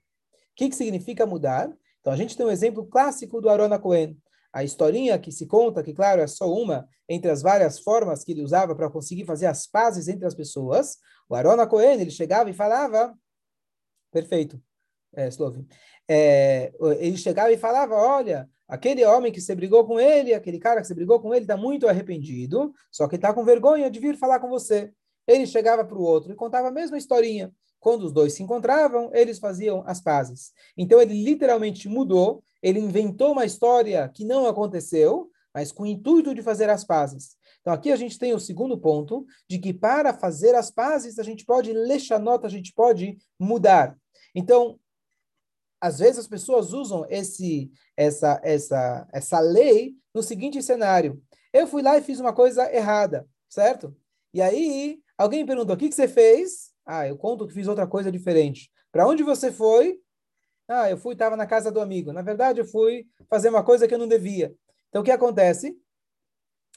que, 0.54 0.68
que 0.68 0.76
significa 0.76 1.26
mudar? 1.26 1.70
Então, 2.00 2.12
a 2.12 2.16
gente 2.16 2.36
tem 2.36 2.46
um 2.46 2.50
exemplo 2.50 2.86
clássico 2.86 3.40
do 3.40 3.48
Arona 3.48 3.78
Cohen 3.78 4.16
a 4.52 4.64
historinha 4.64 5.18
que 5.18 5.30
se 5.30 5.46
conta, 5.46 5.82
que 5.82 5.94
claro 5.94 6.20
é 6.20 6.26
só 6.26 6.52
uma 6.52 6.88
entre 7.08 7.30
as 7.30 7.42
várias 7.42 7.78
formas 7.80 8.24
que 8.24 8.32
ele 8.32 8.42
usava 8.42 8.74
para 8.74 8.90
conseguir 8.90 9.24
fazer 9.24 9.46
as 9.46 9.66
pazes 9.66 10.08
entre 10.08 10.26
as 10.26 10.34
pessoas, 10.34 10.96
o 11.28 11.34
Arona 11.34 11.66
Cohen, 11.66 12.00
ele 12.00 12.10
chegava 12.10 12.50
e 12.50 12.52
falava, 12.52 13.16
perfeito, 14.12 14.60
é, 15.14 15.28
Slovin, 15.28 15.66
é, 16.08 16.72
ele 16.98 17.16
chegava 17.16 17.52
e 17.52 17.58
falava, 17.58 17.94
olha, 17.94 18.48
aquele 18.70 19.04
homem 19.04 19.32
que 19.32 19.40
você 19.40 19.54
brigou 19.54 19.84
com 19.84 20.00
ele, 20.00 20.32
aquele 20.32 20.58
cara 20.58 20.80
que 20.80 20.86
você 20.86 20.94
brigou 20.94 21.20
com 21.20 21.34
ele 21.34 21.44
está 21.44 21.56
muito 21.56 21.86
arrependido, 21.88 22.72
só 22.90 23.06
que 23.06 23.16
está 23.16 23.34
com 23.34 23.44
vergonha 23.44 23.90
de 23.90 24.00
vir 24.00 24.16
falar 24.16 24.40
com 24.40 24.48
você. 24.48 24.92
Ele 25.26 25.46
chegava 25.46 25.84
para 25.84 25.98
o 25.98 26.02
outro 26.02 26.32
e 26.32 26.36
contava 26.36 26.68
a 26.68 26.72
mesma 26.72 26.96
historinha. 26.96 27.52
Quando 27.78 28.04
os 28.04 28.12
dois 28.12 28.34
se 28.34 28.42
encontravam, 28.42 29.10
eles 29.12 29.38
faziam 29.38 29.82
as 29.86 30.00
pazes. 30.00 30.52
Então 30.76 31.00
ele 31.00 31.22
literalmente 31.22 31.88
mudou 31.88 32.42
ele 32.62 32.78
inventou 32.78 33.32
uma 33.32 33.44
história 33.44 34.08
que 34.08 34.24
não 34.24 34.46
aconteceu, 34.46 35.30
mas 35.54 35.72
com 35.72 35.84
o 35.84 35.86
intuito 35.86 36.34
de 36.34 36.42
fazer 36.42 36.68
as 36.68 36.84
pazes. 36.84 37.36
Então, 37.60 37.72
aqui 37.72 37.90
a 37.90 37.96
gente 37.96 38.18
tem 38.18 38.32
o 38.34 38.40
segundo 38.40 38.78
ponto, 38.78 39.26
de 39.48 39.58
que 39.58 39.72
para 39.72 40.14
fazer 40.14 40.54
as 40.54 40.70
pazes, 40.70 41.18
a 41.18 41.22
gente 41.22 41.44
pode 41.44 41.72
nota, 42.20 42.46
a 42.46 42.50
gente 42.50 42.72
pode 42.72 43.18
mudar. 43.38 43.96
Então, 44.34 44.78
às 45.80 45.98
vezes 45.98 46.18
as 46.18 46.26
pessoas 46.26 46.72
usam 46.72 47.06
esse, 47.08 47.70
essa, 47.96 48.40
essa, 48.44 49.08
essa 49.12 49.40
lei 49.40 49.94
no 50.14 50.22
seguinte 50.22 50.62
cenário. 50.62 51.22
Eu 51.52 51.66
fui 51.66 51.82
lá 51.82 51.96
e 51.96 52.02
fiz 52.02 52.20
uma 52.20 52.32
coisa 52.32 52.72
errada, 52.72 53.26
certo? 53.48 53.96
E 54.32 54.42
aí, 54.42 55.00
alguém 55.16 55.46
perguntou, 55.46 55.74
o 55.74 55.78
que, 55.78 55.88
que 55.88 55.94
você 55.94 56.06
fez? 56.06 56.70
Ah, 56.84 57.08
eu 57.08 57.16
conto 57.16 57.46
que 57.46 57.54
fiz 57.54 57.66
outra 57.66 57.86
coisa 57.86 58.12
diferente. 58.12 58.70
Para 58.92 59.06
onde 59.06 59.22
você 59.22 59.50
foi? 59.50 59.98
Ah, 60.68 60.90
eu 60.90 60.96
fui, 60.98 61.14
estava 61.14 61.36
na 61.36 61.46
casa 61.46 61.70
do 61.70 61.80
amigo. 61.80 62.12
Na 62.12 62.22
verdade, 62.22 62.60
eu 62.60 62.64
fui 62.64 63.06
fazer 63.28 63.48
uma 63.48 63.64
coisa 63.64 63.88
que 63.88 63.94
eu 63.94 63.98
não 63.98 64.06
devia. 64.06 64.54
Então, 64.88 65.02
o 65.02 65.04
que 65.04 65.10
acontece? 65.10 65.76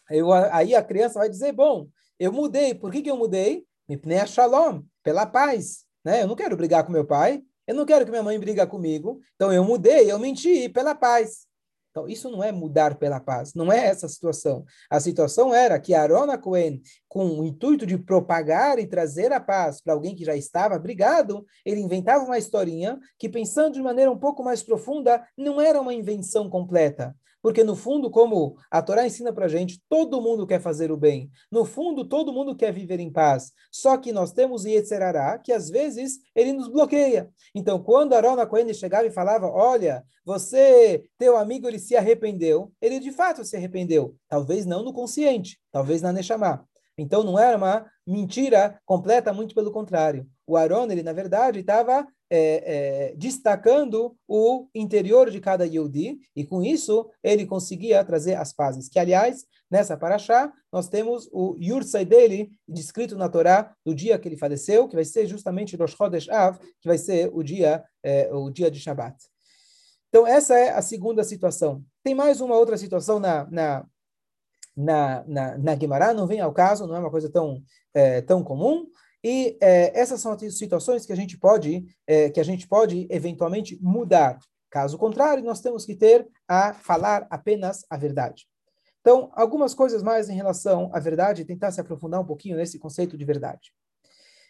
Eu, 0.10 0.32
aí 0.32 0.76
a 0.76 0.84
criança 0.84 1.20
vai 1.20 1.30
dizer, 1.30 1.52
bom, 1.52 1.88
eu 2.20 2.32
mudei. 2.32 2.74
Por 2.74 2.92
que, 2.92 3.02
que 3.02 3.12
eu 3.12 3.18
mudei? 3.18 3.66
Mipnei 3.88 4.26
shalom, 4.26 4.82
pela 5.04 5.26
paz. 5.26 5.86
Né? 6.04 6.24
Eu 6.24 6.28
não 6.28 6.36
quero 6.36 6.58
brigar 6.58 6.86
com 6.86 6.92
meu 6.92 7.06
pai. 7.06 7.44
Eu 7.68 7.76
não 7.76 7.86
quero 7.86 8.06
que 8.06 8.12
minha 8.12 8.24
mãe 8.24 8.40
briga 8.40 8.68
comigo. 8.68 9.22
Então, 9.36 9.52
eu 9.52 9.64
mudei, 9.64 10.12
eu 10.12 10.20
menti 10.20 10.68
pela 10.70 10.94
paz. 10.94 11.48
Então, 11.94 12.08
isso 12.08 12.28
não 12.32 12.44
é 12.44 12.52
mudar 12.52 12.96
pela 12.96 13.20
paz, 13.20 13.54
não 13.54 13.72
é 13.72 13.86
essa 13.86 14.08
a 14.08 14.10
situação. 14.10 14.66
A 14.90 15.00
situação 15.00 15.54
era 15.54 15.80
que 15.80 15.94
Arona 15.94 16.40
Cohen, 16.40 16.82
com 17.08 17.40
o 17.40 17.46
intuito 17.46 17.86
de 17.86 18.00
propagar 18.00 18.80
e 18.80 18.88
trazer 18.88 19.32
a 19.32 19.40
paz 19.40 19.80
para 19.80 19.94
alguém 19.94 20.16
que 20.16 20.26
já 20.26 20.36
estava 20.36 20.80
brigado, 20.80 21.46
ele 21.64 21.80
inventava 21.80 22.26
uma 22.26 22.40
historinha 22.40 23.00
que, 23.20 23.30
pensando 23.30 23.76
de 23.76 23.82
maneira 23.82 24.12
um 24.12 24.18
pouco 24.18 24.44
mais 24.44 24.64
profunda, 24.64 25.24
não 25.38 25.62
era 25.62 25.80
uma 25.80 25.94
invenção 25.94 26.50
completa. 26.50 27.16
Porque, 27.44 27.62
no 27.62 27.76
fundo, 27.76 28.10
como 28.10 28.56
a 28.72 28.82
Torá 28.82 29.06
ensina 29.06 29.34
para 29.34 29.48
a 29.48 29.50
gente, 29.50 29.84
todo 29.90 30.22
mundo 30.22 30.48
quer 30.48 30.62
fazer 30.62 30.94
o 30.94 30.98
bem. 30.98 31.30
No 31.52 31.66
fundo, 31.66 32.06
todo 32.06 32.32
mundo 32.32 32.56
quer 32.56 32.72
viver 32.72 33.02
em 33.02 33.12
paz. 33.12 33.52
Só 33.70 33.98
que 33.98 34.14
nós 34.14 34.32
temos 34.32 34.64
Yetzerará, 34.64 35.38
que 35.38 35.52
às 35.52 35.70
vezes 35.70 36.20
ele 36.34 36.54
nos 36.54 36.70
bloqueia. 36.70 37.30
Então, 37.54 37.84
quando 37.84 38.14
Arona 38.14 38.46
Cohen 38.48 38.74
chegava 38.74 39.06
e 39.08 39.12
falava, 39.12 39.46
olha, 39.48 40.06
você, 40.26 41.04
teu 41.18 41.36
amigo, 41.36 41.68
ele 41.68 41.80
se 41.80 41.98
arrependeu, 41.98 42.72
ele 42.82 42.98
de 42.98 43.12
fato 43.12 43.44
se 43.44 43.58
arrependeu. 43.58 44.16
Talvez 44.30 44.66
não 44.66 44.82
no 44.82 44.94
consciente, 44.94 45.60
talvez 45.70 46.02
na 46.02 46.14
Neshama. 46.14 46.66
Então, 46.98 47.24
não 47.24 47.38
era 47.38 47.58
uma 47.58 47.86
mentira 48.08 48.80
completa, 48.86 49.34
muito 49.34 49.54
pelo 49.54 49.70
contrário. 49.70 50.26
O 50.48 50.56
Aaron, 50.56 50.90
ele, 50.90 51.04
na 51.04 51.12
verdade, 51.12 51.60
estava 51.60 52.08
é, 52.30 53.10
é, 53.10 53.16
destacando 53.16 54.16
o 54.28 54.68
interior 54.74 55.30
de 55.30 55.40
cada 55.40 55.66
Yehudi, 55.66 56.20
e 56.36 56.46
com 56.46 56.64
isso 56.64 57.10
ele 57.22 57.46
conseguia 57.46 58.04
trazer 58.04 58.36
as 58.36 58.54
pazes. 58.54 58.90
Que, 58.90 59.00
aliás, 59.00 59.46
nessa 59.70 59.98
paraxá, 59.98 60.52
nós 60.72 60.88
temos 60.88 61.30
o 61.32 61.56
Yursai 61.60 62.06
dele, 62.06 62.52
descrito 62.68 63.16
na 63.16 63.30
Torá, 63.30 63.76
do 63.86 63.94
dia 63.94 64.18
que 64.18 64.28
ele 64.28 64.38
faleceu, 64.38 64.88
que 64.88 64.96
vai 64.96 65.06
ser 65.06 65.28
justamente 65.28 65.76
Rosh 65.76 65.96
Chodesh 65.96 66.30
Av, 66.30 66.58
que 66.58 66.88
vai 66.88 66.98
ser 66.98 67.30
o 67.34 67.44
dia, 67.44 67.84
é, 68.02 68.34
o 68.34 68.50
dia 68.50 68.70
de 68.72 68.80
Shabbat. 68.80 69.16
Então, 70.10 70.28
essa 70.28 70.56
é 70.56 70.70
a 70.70 70.82
segunda 70.82 71.24
situação. 71.24 71.84
Tem 72.04 72.14
mais 72.14 72.40
uma 72.40 72.56
outra 72.56 72.78
situação 72.78 73.20
na, 73.20 73.50
na, 73.50 73.86
na, 74.76 75.24
na, 75.28 75.58
na 75.58 76.14
não 76.14 76.28
vem 76.28 76.40
ao 76.40 76.54
caso, 76.54 76.86
não 76.86 76.96
é 76.96 77.00
uma 77.00 77.10
coisa 77.12 77.32
tão, 77.32 77.64
é, 77.94 78.22
tão 78.22 78.44
comum, 78.44 78.86
e 79.24 79.58
é, 79.62 79.98
essas 79.98 80.20
são 80.20 80.34
as 80.34 80.58
situações 80.58 81.06
que 81.06 81.14
a 81.14 81.16
gente 81.16 81.38
pode, 81.38 81.86
é, 82.06 82.30
que 82.30 82.40
a 82.40 82.44
gente 82.44 82.68
pode 82.68 83.08
eventualmente 83.10 83.80
mudar. 83.82 84.38
Caso 84.70 84.98
contrário, 84.98 85.44
nós 85.44 85.62
temos 85.62 85.86
que 85.86 85.96
ter 85.96 86.28
a 86.48 86.74
falar 86.74 87.26
apenas 87.30 87.86
a 87.90 87.96
verdade. 87.96 88.48
Então, 89.00 89.32
algumas 89.34 89.74
coisas 89.74 90.02
mais 90.02 90.30
em 90.30 90.36
relação 90.36 90.90
à 90.94 91.00
verdade, 91.00 91.46
tentar 91.46 91.72
se 91.72 91.80
aprofundar 91.80 92.20
um 92.20 92.26
pouquinho 92.26 92.58
nesse 92.58 92.80
conceito 92.80 93.18
de 93.18 93.24
verdade. 93.24 93.74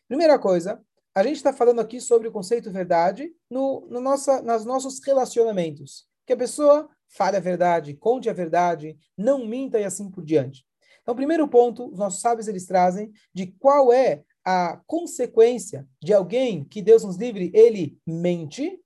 Primeira 0.07 0.39
coisa, 0.39 0.81
a 1.15 1.23
gente 1.23 1.37
está 1.37 1.53
falando 1.53 1.81
aqui 1.81 1.99
sobre 1.99 2.27
o 2.27 2.31
conceito 2.31 2.71
verdade 2.71 3.31
no, 3.49 3.87
no 3.89 3.99
nossa, 3.99 4.41
nos 4.41 4.65
nossos 4.65 4.99
relacionamentos. 5.05 6.07
Que 6.25 6.33
a 6.33 6.37
pessoa 6.37 6.89
fale 7.07 7.37
a 7.37 7.39
verdade, 7.39 7.93
conte 7.93 8.29
a 8.29 8.33
verdade, 8.33 8.97
não 9.17 9.45
minta 9.45 9.79
e 9.79 9.83
assim 9.83 10.09
por 10.09 10.23
diante. 10.23 10.65
Então, 11.01 11.15
primeiro 11.15 11.47
ponto, 11.47 11.91
os 11.91 11.99
nossos 11.99 12.21
sábios 12.21 12.47
eles 12.47 12.65
trazem 12.65 13.11
de 13.33 13.47
qual 13.59 13.91
é 13.91 14.23
a 14.45 14.81
consequência 14.85 15.87
de 16.01 16.13
alguém 16.13 16.65
que 16.65 16.81
Deus 16.81 17.03
nos 17.03 17.17
livre, 17.17 17.51
ele 17.53 17.97
mente, 18.05 18.79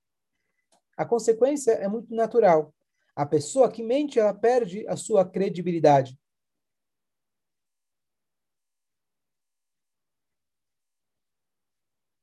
a 0.95 1.05
consequência 1.05 1.71
é 1.71 1.87
muito 1.87 2.13
natural. 2.13 2.73
A 3.15 3.25
pessoa 3.25 3.71
que 3.71 3.83
mente, 3.83 4.19
ela 4.19 4.33
perde 4.33 4.87
a 4.87 4.95
sua 4.95 5.25
credibilidade. 5.25 6.17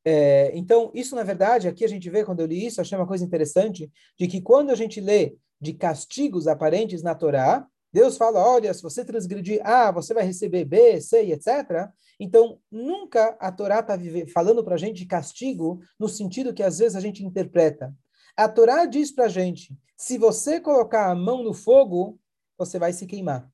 É, 0.07 0.57
então, 0.57 0.91
isso, 0.95 1.17
na 1.17 1.23
verdade, 1.23 1.67
aqui 1.67 1.85
a 1.85 1.89
gente 1.89 2.11
vê, 2.11 2.25
quando 2.25 2.41
eu 2.41 2.47
li 2.47 2.67
isso, 2.67 2.81
achei 2.81 2.97
uma 2.97 3.07
coisa 3.07 3.25
interessante, 3.25 3.91
de 4.19 4.29
que 4.29 4.41
quando 4.41 4.71
a 4.71 4.75
gente 4.75 5.01
lê 5.01 5.37
de 5.61 5.73
castigos 5.73 6.47
aparentes 6.47 7.03
na 7.03 7.15
Torá, 7.15 7.67
Deus 7.95 8.17
fala, 8.17 8.45
olha, 8.45 8.75
se 8.75 8.83
você 8.83 9.05
transgredir 9.05 9.65
A, 9.65 9.93
você 9.93 10.13
vai 10.13 10.25
receber 10.25 10.65
B, 10.65 11.01
C, 11.01 11.31
etc. 11.31 11.89
Então, 12.19 12.59
nunca 12.69 13.37
a 13.39 13.53
Torá 13.53 13.79
está 13.79 13.97
falando 14.33 14.65
para 14.65 14.75
a 14.75 14.77
gente 14.77 14.97
de 14.97 15.07
castigo 15.07 15.81
no 15.97 16.09
sentido 16.09 16.53
que 16.53 16.65
às 16.65 16.81
vezes 16.81 16.97
a 16.97 17.01
gente 17.01 17.25
interpreta. 17.25 17.95
A 18.37 18.49
Torá 18.49 18.85
diz 18.85 19.13
para 19.13 19.27
a 19.27 19.29
gente, 19.29 19.79
se 19.97 20.19
você 20.19 20.59
colocar 20.61 21.09
a 21.09 21.15
mão 21.15 21.45
no 21.45 21.55
fogo, 21.55 22.19
você 22.59 22.81
vai 22.81 22.93
se 22.93 23.07
queimar. 23.07 23.49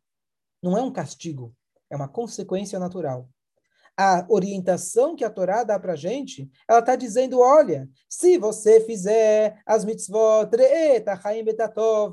Não 0.63 0.75
é 0.75 0.81
um 0.81 0.91
castigo, 0.91 1.55
é 1.91 1.95
uma 1.95 2.09
consequência 2.09 2.79
natural 2.79 3.29
a 4.03 4.25
orientação 4.31 5.15
que 5.15 5.23
a 5.23 5.29
Torá 5.29 5.63
dá 5.63 5.79
para 5.79 5.93
a 5.93 5.97
gente, 5.97 6.51
ela 6.67 6.79
está 6.79 6.97
dizendo, 6.97 7.39
olha, 7.39 7.87
se 8.09 8.39
você 8.39 8.81
fizer 8.81 9.61
as 9.67 9.85
mitzvot, 9.85 10.49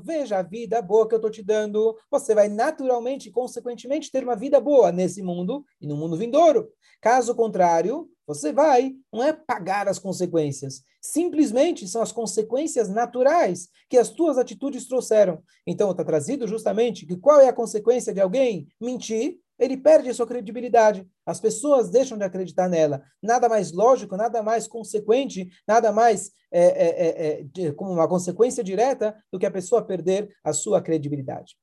veja 0.04 0.36
a 0.36 0.42
vida 0.42 0.82
boa 0.82 1.08
que 1.08 1.14
eu 1.14 1.16
estou 1.16 1.30
te 1.30 1.42
dando, 1.42 1.96
você 2.10 2.34
vai 2.34 2.46
naturalmente, 2.46 3.30
consequentemente, 3.30 4.12
ter 4.12 4.22
uma 4.22 4.36
vida 4.36 4.60
boa 4.60 4.92
nesse 4.92 5.22
mundo 5.22 5.64
e 5.80 5.86
no 5.86 5.96
mundo 5.96 6.14
vindouro. 6.14 6.68
Caso 7.00 7.34
contrário, 7.34 8.06
você 8.26 8.52
vai, 8.52 8.92
não 9.10 9.22
é 9.22 9.32
pagar 9.32 9.88
as 9.88 9.98
consequências, 9.98 10.82
simplesmente 11.00 11.88
são 11.88 12.02
as 12.02 12.12
consequências 12.12 12.90
naturais 12.90 13.70
que 13.88 13.96
as 13.96 14.10
tuas 14.10 14.36
atitudes 14.36 14.86
trouxeram. 14.86 15.42
Então, 15.66 15.90
está 15.90 16.04
trazido 16.04 16.46
justamente 16.46 17.06
que 17.06 17.16
qual 17.16 17.40
é 17.40 17.48
a 17.48 17.52
consequência 17.52 18.12
de 18.12 18.20
alguém 18.20 18.68
mentir? 18.78 19.38
Ele 19.58 19.76
perde 19.76 20.12
sua 20.14 20.26
credibilidade. 20.26 21.06
As 21.26 21.40
pessoas 21.40 21.90
deixam 21.90 22.16
de 22.16 22.24
acreditar 22.24 22.68
nela. 22.68 23.02
Nada 23.22 23.48
mais 23.48 23.72
lógico, 23.72 24.16
nada 24.16 24.42
mais 24.42 24.68
consequente, 24.68 25.50
nada 25.66 25.90
mais 25.90 26.30
é, 26.50 26.62
é, 26.62 27.42
é, 27.62 27.66
é 27.66 27.72
como 27.72 27.92
uma 27.92 28.08
consequência 28.08 28.62
direta 28.62 29.16
do 29.32 29.38
que 29.38 29.46
a 29.46 29.50
pessoa 29.50 29.84
perder 29.84 30.34
a 30.44 30.52
sua 30.52 30.80
credibilidade. 30.80 31.56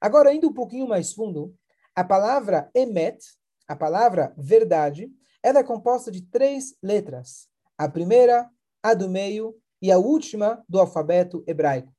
Agora, 0.00 0.32
indo 0.34 0.48
um 0.48 0.54
pouquinho 0.54 0.88
mais 0.88 1.12
fundo, 1.12 1.54
a 1.94 2.02
palavra 2.02 2.70
emet, 2.74 3.18
a 3.68 3.76
palavra 3.76 4.34
verdade, 4.36 5.10
ela 5.42 5.60
é 5.60 5.64
composta 5.64 6.10
de 6.10 6.22
três 6.22 6.74
letras. 6.82 7.48
A 7.76 7.88
primeira, 7.88 8.48
a 8.82 8.94
do 8.94 9.08
meio 9.08 9.54
e 9.80 9.92
a 9.92 9.98
última 9.98 10.64
do 10.68 10.80
alfabeto 10.80 11.44
hebraico. 11.46 11.94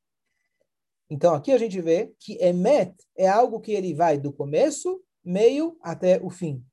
Então, 1.09 1.35
aqui 1.35 1.51
a 1.51 1.57
gente 1.57 1.79
vê 1.79 2.13
que 2.19 2.37
emet 2.43 2.95
é 3.15 3.27
algo 3.27 3.59
que 3.59 3.71
ele 3.71 3.93
vai 3.93 4.17
do 4.17 4.33
começo 4.33 4.99
meio 5.25 5.77
até 5.81 6.21
o 6.21 6.29
fim. 6.29 6.63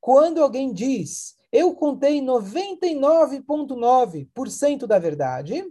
Quando 0.00 0.42
alguém 0.42 0.72
diz, 0.72 1.36
eu 1.52 1.72
contei 1.74 2.20
99,9% 2.20 4.86
da 4.86 4.98
verdade, 4.98 5.64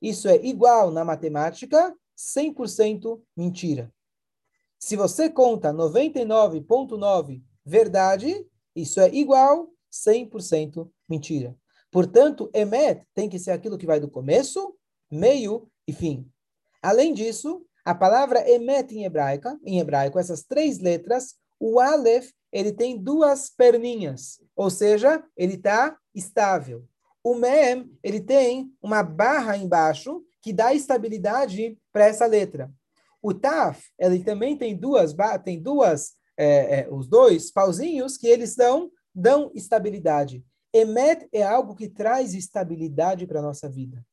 isso 0.00 0.26
é 0.28 0.36
igual 0.44 0.90
na 0.90 1.04
matemática 1.04 1.94
100% 2.16 3.20
mentira. 3.36 3.92
Se 4.78 4.96
você 4.96 5.28
conta 5.30 5.72
99,9% 5.72 7.42
verdade, 7.64 8.44
isso 8.76 9.00
é 9.00 9.08
igual 9.14 9.70
100% 9.90 10.90
mentira. 11.08 11.56
Portanto, 11.90 12.50
emet 12.52 13.06
tem 13.14 13.28
que 13.28 13.38
ser 13.38 13.52
aquilo 13.52 13.78
que 13.78 13.86
vai 13.86 14.00
do 14.00 14.10
começo, 14.10 14.76
meio 15.10 15.70
e 15.86 15.92
fim. 15.92 16.28
Além 16.82 17.14
disso, 17.14 17.64
a 17.84 17.94
palavra 17.94 18.50
emet 18.50 18.94
em 18.94 19.04
hebraica, 19.04 19.58
em 19.64 19.78
hebraico, 19.78 20.18
essas 20.18 20.42
três 20.42 20.80
letras, 20.80 21.36
o 21.58 21.80
Aleph, 21.80 22.30
ele 22.52 22.72
tem 22.72 22.96
duas 22.96 23.50
perninhas, 23.50 24.40
ou 24.54 24.70
seja, 24.70 25.22
ele 25.36 25.54
está 25.54 25.96
estável. 26.14 26.86
O 27.22 27.34
Mem, 27.34 27.90
ele 28.02 28.20
tem 28.20 28.70
uma 28.82 29.02
barra 29.02 29.56
embaixo 29.56 30.22
que 30.42 30.52
dá 30.52 30.74
estabilidade 30.74 31.78
para 31.92 32.06
essa 32.06 32.26
letra. 32.26 32.70
O 33.22 33.32
Taf, 33.32 33.82
ele 33.98 34.22
também 34.22 34.56
tem 34.56 34.76
duas, 34.76 35.14
tem 35.42 35.60
duas, 35.60 36.12
é, 36.36 36.80
é, 36.80 36.88
os 36.90 37.08
dois 37.08 37.50
pauzinhos 37.50 38.18
que 38.18 38.26
eles 38.26 38.54
dão, 38.54 38.90
dão 39.14 39.50
estabilidade. 39.54 40.44
Emet 40.72 41.26
é 41.32 41.42
algo 41.42 41.74
que 41.74 41.88
traz 41.88 42.34
estabilidade 42.34 43.26
para 43.26 43.38
a 43.38 43.42
nossa 43.42 43.68
vida. 43.68 44.04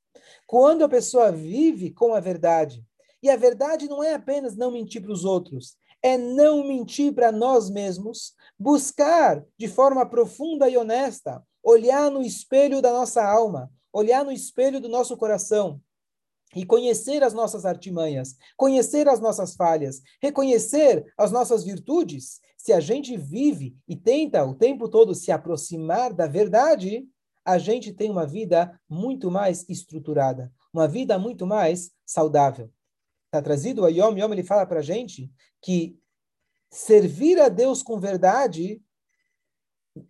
Quando 0.48 0.83
a 0.83 0.89
pessoa 0.89 1.31
vive 1.31 1.91
com 1.91 2.13
a 2.13 2.19
verdade, 2.19 2.86
e 3.21 3.29
a 3.29 3.35
verdade 3.35 3.87
não 3.87 4.03
é 4.03 4.13
apenas 4.13 4.55
não 4.55 4.71
mentir 4.71 5.01
para 5.01 5.11
os 5.11 5.25
outros, 5.25 5.75
é 6.01 6.17
não 6.17 6.67
mentir 6.67 7.13
para 7.13 7.31
nós 7.31 7.69
mesmos, 7.69 8.33
buscar 8.57 9.43
de 9.57 9.67
forma 9.67 10.05
profunda 10.05 10.67
e 10.67 10.77
honesta, 10.77 11.43
olhar 11.63 12.09
no 12.09 12.21
espelho 12.21 12.81
da 12.81 12.91
nossa 12.91 13.23
alma, 13.23 13.71
olhar 13.93 14.25
no 14.25 14.31
espelho 14.31 14.79
do 14.79 14.89
nosso 14.89 15.15
coração 15.15 15.79
e 16.55 16.65
conhecer 16.65 17.23
as 17.23 17.33
nossas 17.33 17.65
artimanhas, 17.65 18.35
conhecer 18.57 19.07
as 19.07 19.19
nossas 19.19 19.55
falhas, 19.55 20.01
reconhecer 20.21 21.05
as 21.17 21.31
nossas 21.31 21.63
virtudes. 21.63 22.39
Se 22.57 22.73
a 22.73 22.79
gente 22.79 23.15
vive 23.15 23.75
e 23.87 23.95
tenta 23.95 24.43
o 24.43 24.55
tempo 24.55 24.89
todo 24.89 25.15
se 25.15 25.31
aproximar 25.31 26.13
da 26.13 26.27
verdade, 26.27 27.07
a 27.45 27.57
gente 27.57 27.93
tem 27.93 28.09
uma 28.09 28.25
vida 28.25 28.79
muito 28.89 29.31
mais 29.31 29.67
estruturada, 29.69 30.51
uma 30.73 30.87
vida 30.87 31.17
muito 31.17 31.45
mais 31.45 31.91
saudável. 32.05 32.69
Está 33.31 33.41
trazido 33.41 33.83
o 33.83 33.88
Yom 33.88 34.17
Yom, 34.17 34.33
ele 34.33 34.43
fala 34.43 34.65
para 34.65 34.79
a 34.79 34.83
gente 34.83 35.31
que 35.61 35.97
servir 36.69 37.39
a 37.39 37.47
Deus 37.47 37.81
com 37.81 37.97
verdade 37.97 38.83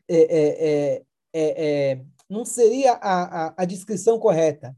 é, 0.10 0.18
é, 0.18 1.04
é, 1.32 1.92
é 1.94 2.06
não 2.28 2.44
seria 2.44 2.94
a, 2.94 3.46
a, 3.46 3.54
a, 3.58 3.66
descrição 3.66 4.18
correta. 4.18 4.76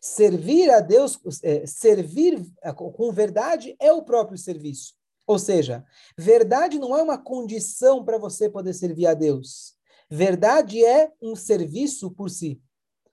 Servir 0.00 0.70
a 0.70 0.80
Deus, 0.80 1.20
servir 1.66 2.44
com 2.74 3.12
verdade 3.12 3.76
é 3.78 3.92
o 3.92 4.02
próprio 4.02 4.36
serviço. 4.36 4.94
Ou 5.24 5.38
seja, 5.38 5.84
verdade 6.16 6.80
não 6.80 6.96
é 6.96 7.02
uma 7.02 7.16
condição 7.16 8.04
para 8.04 8.18
você 8.18 8.50
poder 8.50 8.72
servir 8.72 9.06
a 9.06 9.14
Deus. 9.14 9.76
Verdade 10.10 10.84
é 10.84 11.12
um 11.22 11.36
serviço 11.36 12.10
por 12.10 12.28
si. 12.28 12.60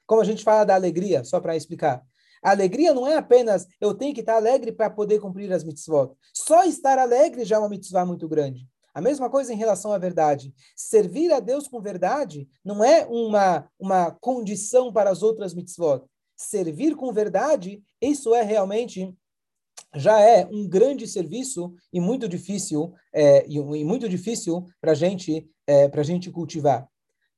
Como 0.08 0.21
a 0.21 0.25
gente 0.25 0.43
fala 0.43 0.63
da 0.63 0.73
alegria, 0.73 1.23
só 1.23 1.39
para 1.39 1.56
explicar. 1.56 2.04
A 2.45 2.51
alegria 2.51 2.93
não 2.93 3.08
é 3.08 3.15
apenas 3.15 3.65
eu 3.81 3.95
tenho 3.95 4.13
que 4.13 4.19
estar 4.19 4.36
alegre 4.36 4.71
para 4.71 4.88
poder 4.88 5.19
cumprir 5.19 5.51
as 5.51 5.63
mitzvot. 5.63 6.15
Só 6.31 6.63
estar 6.63 6.99
alegre 6.99 7.43
já 7.43 7.55
é 7.55 7.60
uma 7.60 7.67
mitzvah 7.67 8.05
muito 8.05 8.29
grande. 8.29 8.69
A 8.93 9.01
mesma 9.01 9.31
coisa 9.31 9.51
em 9.51 9.58
relação 9.58 9.91
à 9.91 9.97
verdade. 9.97 10.53
Servir 10.75 11.34
a 11.34 11.39
Deus 11.39 11.67
com 11.67 11.81
verdade 11.81 12.47
não 12.63 12.84
é 12.84 13.03
uma, 13.08 13.67
uma 13.79 14.12
condição 14.21 14.93
para 14.93 15.10
as 15.10 15.23
outras 15.23 15.55
mitzvot. 15.55 16.03
Servir 16.38 16.95
com 16.95 17.12
verdade, 17.12 17.81
isso 17.99 18.36
é 18.36 18.43
realmente 18.43 19.12
já 19.95 20.19
é 20.19 20.45
um 20.45 20.69
grande 20.69 21.08
serviço 21.08 21.73
e 21.91 21.99
muito 21.99 22.29
difícil 22.29 22.93
é, 23.12 23.43
e, 23.47 23.58
e, 23.58 23.84
muito 23.84 24.08
difícil 24.08 24.63
para 24.79 24.93
gente 24.93 25.49
é, 25.65 25.89
para 25.89 26.03
gente 26.03 26.29
cultivar. 26.29 26.88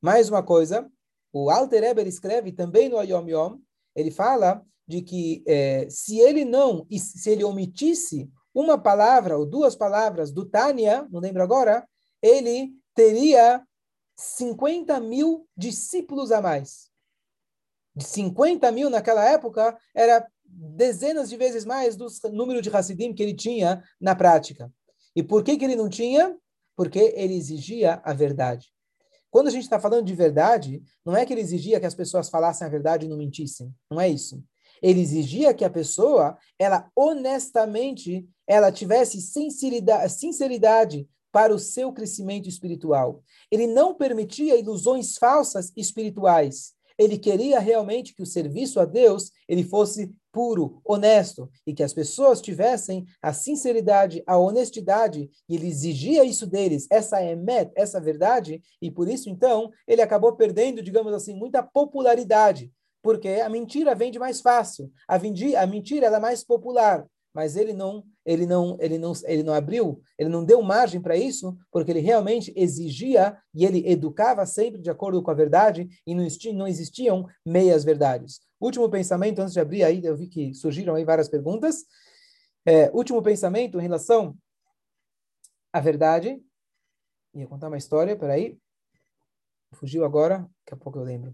Mais 0.01 0.27
uma 0.27 0.43
coisa, 0.43 0.85
o 1.31 1.49
Alter 1.49 1.85
Eber 1.85 2.07
escreve 2.07 2.51
também 2.51 2.89
no 2.89 3.01
Yom 3.01 3.29
Yom, 3.29 3.57
ele 3.95 4.11
fala 4.11 4.65
de 4.87 5.01
que 5.01 5.43
é, 5.45 5.87
se 5.89 6.19
ele 6.19 6.45
não, 6.45 6.87
se 6.91 7.29
ele 7.29 7.43
omitisse 7.43 8.29
uma 8.53 8.77
palavra 8.77 9.37
ou 9.37 9.45
duas 9.45 9.75
palavras 9.75 10.31
do 10.31 10.45
Tânia, 10.45 11.07
não 11.11 11.19
lembro 11.19 11.43
agora, 11.43 11.87
ele 12.21 12.71
teria 12.95 13.63
50 14.17 14.99
mil 14.99 15.47
discípulos 15.55 16.31
a 16.31 16.41
mais. 16.41 16.89
De 17.95 18.03
50 18.03 18.71
mil 18.71 18.89
naquela 18.89 19.23
época 19.23 19.77
era 19.93 20.27
dezenas 20.45 21.29
de 21.29 21.35
vezes 21.35 21.65
mais 21.65 21.95
do 21.95 22.07
número 22.31 22.61
de 22.61 22.75
Hassidim 22.75 23.13
que 23.13 23.21
ele 23.21 23.35
tinha 23.35 23.83
na 23.99 24.15
prática. 24.15 24.71
E 25.15 25.21
por 25.21 25.43
que, 25.43 25.57
que 25.57 25.65
ele 25.65 25.75
não 25.75 25.89
tinha? 25.89 26.35
Porque 26.75 27.13
ele 27.15 27.35
exigia 27.35 28.01
a 28.03 28.13
verdade. 28.13 28.71
Quando 29.29 29.47
a 29.47 29.51
gente 29.51 29.63
está 29.63 29.79
falando 29.79 30.05
de 30.05 30.15
verdade, 30.15 30.81
não 31.05 31.15
é 31.15 31.25
que 31.25 31.33
ele 31.33 31.41
exigia 31.41 31.79
que 31.79 31.85
as 31.85 31.95
pessoas 31.95 32.29
falassem 32.29 32.65
a 32.65 32.69
verdade 32.69 33.05
e 33.05 33.09
não 33.09 33.17
mentissem. 33.17 33.73
Não 33.91 33.99
é 33.99 34.07
isso. 34.07 34.43
Ele 34.81 35.01
exigia 35.01 35.53
que 35.53 35.65
a 35.65 35.69
pessoa, 35.69 36.37
ela 36.57 36.89
honestamente, 36.95 38.27
ela 38.47 38.71
tivesse 38.71 39.21
sinceridade, 39.21 40.11
sinceridade 40.13 41.07
para 41.31 41.53
o 41.53 41.59
seu 41.59 41.91
crescimento 41.91 42.47
espiritual. 42.49 43.21
Ele 43.51 43.67
não 43.67 43.93
permitia 43.93 44.57
ilusões 44.57 45.17
falsas 45.17 45.71
espirituais. 45.75 46.73
Ele 46.97 47.17
queria 47.17 47.59
realmente 47.59 48.15
que 48.15 48.23
o 48.23 48.25
serviço 48.25 48.79
a 48.79 48.85
Deus 48.85 49.31
ele 49.47 49.63
fosse 49.63 50.11
puro, 50.31 50.81
honesto, 50.83 51.49
e 51.65 51.73
que 51.73 51.83
as 51.83 51.93
pessoas 51.93 52.41
tivessem 52.41 53.05
a 53.21 53.33
sinceridade, 53.33 54.23
a 54.25 54.37
honestidade, 54.37 55.29
e 55.49 55.55
ele 55.55 55.67
exigia 55.67 56.23
isso 56.23 56.45
deles, 56.45 56.87
essa 56.91 57.19
é 57.19 57.35
met, 57.35 57.71
essa 57.75 57.99
verdade, 57.99 58.61
e 58.81 58.91
por 58.91 59.09
isso, 59.09 59.29
então, 59.29 59.71
ele 59.87 60.01
acabou 60.01 60.35
perdendo, 60.35 60.83
digamos 60.83 61.13
assim, 61.13 61.33
muita 61.33 61.63
popularidade, 61.63 62.71
porque 63.07 63.29
a 63.29 63.47
mentira 63.47 63.95
vende 63.95 64.19
mais 64.19 64.41
fácil, 64.41 64.91
a, 65.07 65.15
a 65.15 65.65
mentira 65.65 66.07
é 66.07 66.19
mais 66.19 66.43
popular, 66.43 67.07
mas 67.33 67.55
ele 67.55 67.71
não, 67.71 68.03
ele 68.25 68.45
não, 68.45 68.77
ele 68.81 68.97
não, 68.97 69.13
ele 69.23 69.43
não 69.43 69.53
abriu, 69.53 70.01
ele 70.19 70.27
não 70.27 70.43
deu 70.43 70.61
margem 70.61 70.99
para 70.99 71.15
isso, 71.15 71.57
porque 71.71 71.89
ele 71.89 72.01
realmente 72.01 72.51
exigia 72.53 73.37
e 73.55 73.63
ele 73.63 73.89
educava 73.89 74.45
sempre 74.45 74.81
de 74.81 74.89
acordo 74.89 75.23
com 75.23 75.31
a 75.31 75.33
verdade 75.33 75.87
e 76.05 76.13
não, 76.13 76.25
existiam, 76.25 76.53
não 76.53 76.67
existiam 76.67 77.25
meias 77.45 77.85
verdades. 77.85 78.41
Último 78.59 78.89
pensamento 78.89 79.39
antes 79.39 79.53
de 79.53 79.61
abrir 79.61 79.85
aí, 79.85 80.03
eu 80.03 80.17
vi 80.17 80.27
que 80.27 80.53
surgiram 80.53 80.93
aí 80.93 81.05
várias 81.05 81.29
perguntas. 81.29 81.85
É, 82.65 82.91
último 82.91 83.23
pensamento 83.23 83.79
em 83.79 83.83
relação 83.83 84.37
à 85.71 85.79
verdade. 85.79 86.43
Ia 87.33 87.47
contar 87.47 87.69
uma 87.69 87.77
história, 87.77 88.17
peraí. 88.17 88.59
Fugiu 89.75 90.03
agora, 90.03 90.39
daqui 90.39 90.73
a 90.73 90.75
pouco 90.75 90.99
eu 90.99 91.03
lembro. 91.03 91.33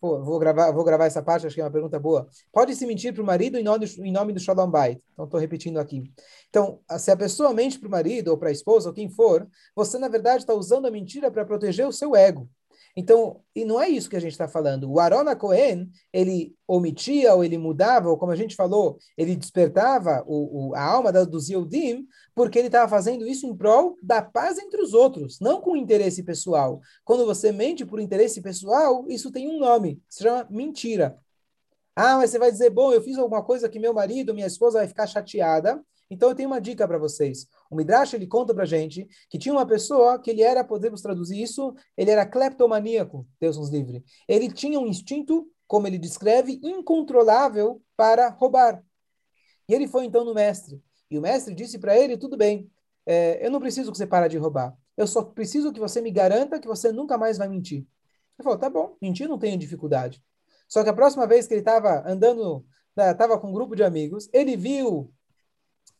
Pô, 0.00 0.22
vou 0.22 0.38
gravar, 0.38 0.70
vou 0.70 0.84
gravar 0.84 1.06
essa 1.06 1.20
parte, 1.20 1.46
acho 1.46 1.54
que 1.56 1.60
é 1.60 1.64
uma 1.64 1.70
pergunta 1.70 1.98
boa. 1.98 2.28
Pode 2.52 2.74
se 2.76 2.86
mentir 2.86 3.12
para 3.12 3.22
o 3.22 3.26
marido 3.26 3.58
em 3.58 3.64
nome, 3.64 3.84
em 3.98 4.12
nome 4.12 4.32
do 4.32 4.38
Shalom 4.38 4.70
Bait? 4.70 5.02
Então, 5.12 5.24
estou 5.24 5.40
repetindo 5.40 5.78
aqui. 5.78 6.12
Então, 6.48 6.80
se 6.98 7.10
a 7.10 7.16
pessoa 7.16 7.52
mente 7.52 7.80
para 7.80 7.88
o 7.88 7.90
marido 7.90 8.28
ou 8.28 8.38
para 8.38 8.48
a 8.48 8.52
esposa 8.52 8.88
ou 8.88 8.94
quem 8.94 9.10
for, 9.10 9.48
você, 9.74 9.98
na 9.98 10.06
verdade, 10.06 10.42
está 10.42 10.54
usando 10.54 10.86
a 10.86 10.90
mentira 10.90 11.30
para 11.32 11.44
proteger 11.44 11.86
o 11.86 11.92
seu 11.92 12.14
ego. 12.14 12.48
Então, 12.96 13.40
e 13.54 13.64
não 13.64 13.80
é 13.80 13.88
isso 13.88 14.10
que 14.10 14.16
a 14.16 14.20
gente 14.20 14.32
está 14.32 14.48
falando. 14.48 14.90
O 14.90 14.98
Arona 14.98 15.36
Cohen, 15.36 15.90
ele 16.12 16.54
omitia 16.66 17.34
ou 17.34 17.44
ele 17.44 17.56
mudava, 17.56 18.08
ou 18.08 18.18
como 18.18 18.32
a 18.32 18.36
gente 18.36 18.56
falou, 18.56 18.98
ele 19.16 19.36
despertava 19.36 20.24
o, 20.26 20.68
o 20.68 20.74
a 20.74 20.82
alma 20.82 21.12
dos 21.12 21.48
Yehudim, 21.48 22.06
porque 22.34 22.58
ele 22.58 22.68
estava 22.68 22.88
fazendo 22.88 23.26
isso 23.26 23.46
em 23.46 23.56
prol 23.56 23.96
da 24.02 24.20
paz 24.20 24.58
entre 24.58 24.80
os 24.80 24.94
outros, 24.94 25.38
não 25.40 25.60
com 25.60 25.76
interesse 25.76 26.22
pessoal. 26.22 26.80
Quando 27.04 27.24
você 27.24 27.52
mente 27.52 27.86
por 27.86 28.00
interesse 28.00 28.40
pessoal, 28.40 29.04
isso 29.08 29.30
tem 29.30 29.48
um 29.48 29.58
nome, 29.58 30.00
se 30.08 30.22
chama 30.22 30.46
mentira. 30.50 31.18
Ah, 31.94 32.16
mas 32.16 32.30
você 32.30 32.38
vai 32.38 32.52
dizer, 32.52 32.70
bom, 32.70 32.92
eu 32.92 33.02
fiz 33.02 33.18
alguma 33.18 33.42
coisa 33.42 33.68
que 33.68 33.78
meu 33.78 33.92
marido, 33.92 34.32
minha 34.32 34.46
esposa 34.46 34.78
vai 34.78 34.86
ficar 34.86 35.06
chateada, 35.06 35.82
Então 36.08 36.28
eu 36.28 36.34
tenho 36.34 36.48
uma 36.48 36.60
dica 36.60 36.86
para 36.86 36.96
vocês. 36.96 37.46
O 37.70 37.76
Midrash 37.76 38.14
ele 38.14 38.26
conta 38.26 38.54
para 38.54 38.64
gente 38.64 39.06
que 39.28 39.38
tinha 39.38 39.52
uma 39.52 39.66
pessoa 39.66 40.18
que 40.18 40.30
ele 40.30 40.42
era, 40.42 40.64
podemos 40.64 41.02
traduzir 41.02 41.42
isso, 41.42 41.74
ele 41.96 42.10
era 42.10 42.24
cleptomaníaco, 42.24 43.26
Deus 43.40 43.56
nos 43.56 43.68
livre. 43.68 44.04
Ele 44.26 44.50
tinha 44.50 44.78
um 44.80 44.86
instinto, 44.86 45.50
como 45.66 45.86
ele 45.86 45.98
descreve, 45.98 46.60
incontrolável 46.62 47.82
para 47.96 48.28
roubar. 48.30 48.82
E 49.68 49.74
ele 49.74 49.86
foi 49.86 50.06
então 50.06 50.24
no 50.24 50.34
mestre. 50.34 50.82
E 51.10 51.18
o 51.18 51.22
mestre 51.22 51.54
disse 51.54 51.78
para 51.78 51.96
ele: 51.98 52.16
tudo 52.16 52.36
bem, 52.36 52.70
é, 53.04 53.44
eu 53.44 53.50
não 53.50 53.60
preciso 53.60 53.92
que 53.92 53.98
você 53.98 54.06
pare 54.06 54.28
de 54.28 54.38
roubar. 54.38 54.76
Eu 54.96 55.06
só 55.06 55.22
preciso 55.22 55.72
que 55.72 55.80
você 55.80 56.00
me 56.00 56.10
garanta 56.10 56.58
que 56.58 56.66
você 56.66 56.90
nunca 56.90 57.16
mais 57.16 57.38
vai 57.38 57.48
mentir. 57.48 57.78
Ele 57.78 58.44
falou: 58.44 58.58
tá 58.58 58.70
bom, 58.70 58.96
mentir 59.00 59.28
não 59.28 59.38
tenho 59.38 59.58
dificuldade. 59.58 60.22
Só 60.68 60.82
que 60.82 60.90
a 60.90 60.94
próxima 60.94 61.26
vez 61.26 61.46
que 61.46 61.54
ele 61.54 61.60
estava 61.60 62.06
andando, 62.06 62.64
estava 62.96 63.34
né, 63.34 63.40
com 63.40 63.48
um 63.48 63.52
grupo 63.52 63.74
de 63.74 63.82
amigos, 63.82 64.28
ele 64.32 64.56
viu, 64.56 65.12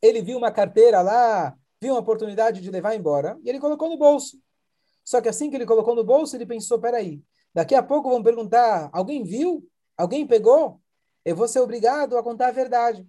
ele 0.03 0.23
viu 0.23 0.39
uma 0.39 0.51
carteira 0.51 1.01
lá, 1.03 1.55
viu 1.81 1.95
uma 1.95 2.01
oportunidade 2.01 2.61
de 2.61 2.71
levar 2.71 2.95
embora 2.95 3.39
e 3.45 3.49
ele 3.49 3.61
colocou 3.61 3.89
no 3.89 3.97
bolso. 3.97 4.39
Só 5.05 5.21
que 5.21 5.29
assim 5.29 5.49
que 5.49 5.57
ele 5.57 5.67
colocou 5.67 5.95
no 5.95 6.05
bolso, 6.05 6.37
ele 6.37 6.47
pensou: 6.47 6.79
peraí, 6.79 7.23
daqui 7.55 7.75
a 7.75 7.83
pouco 7.83 8.11
vão 8.11 8.23
perguntar: 8.23 8.91
alguém 8.93 9.25
viu? 9.25 9.67
Alguém 9.97 10.27
pegou? 10.27 10.81
Eu 11.25 11.35
vou 11.35 11.49
ser 11.49 11.61
obrigado 11.61 12.17
a 12.17 12.23
contar 12.23 12.49
a 12.49 12.53
verdade. 12.53 13.07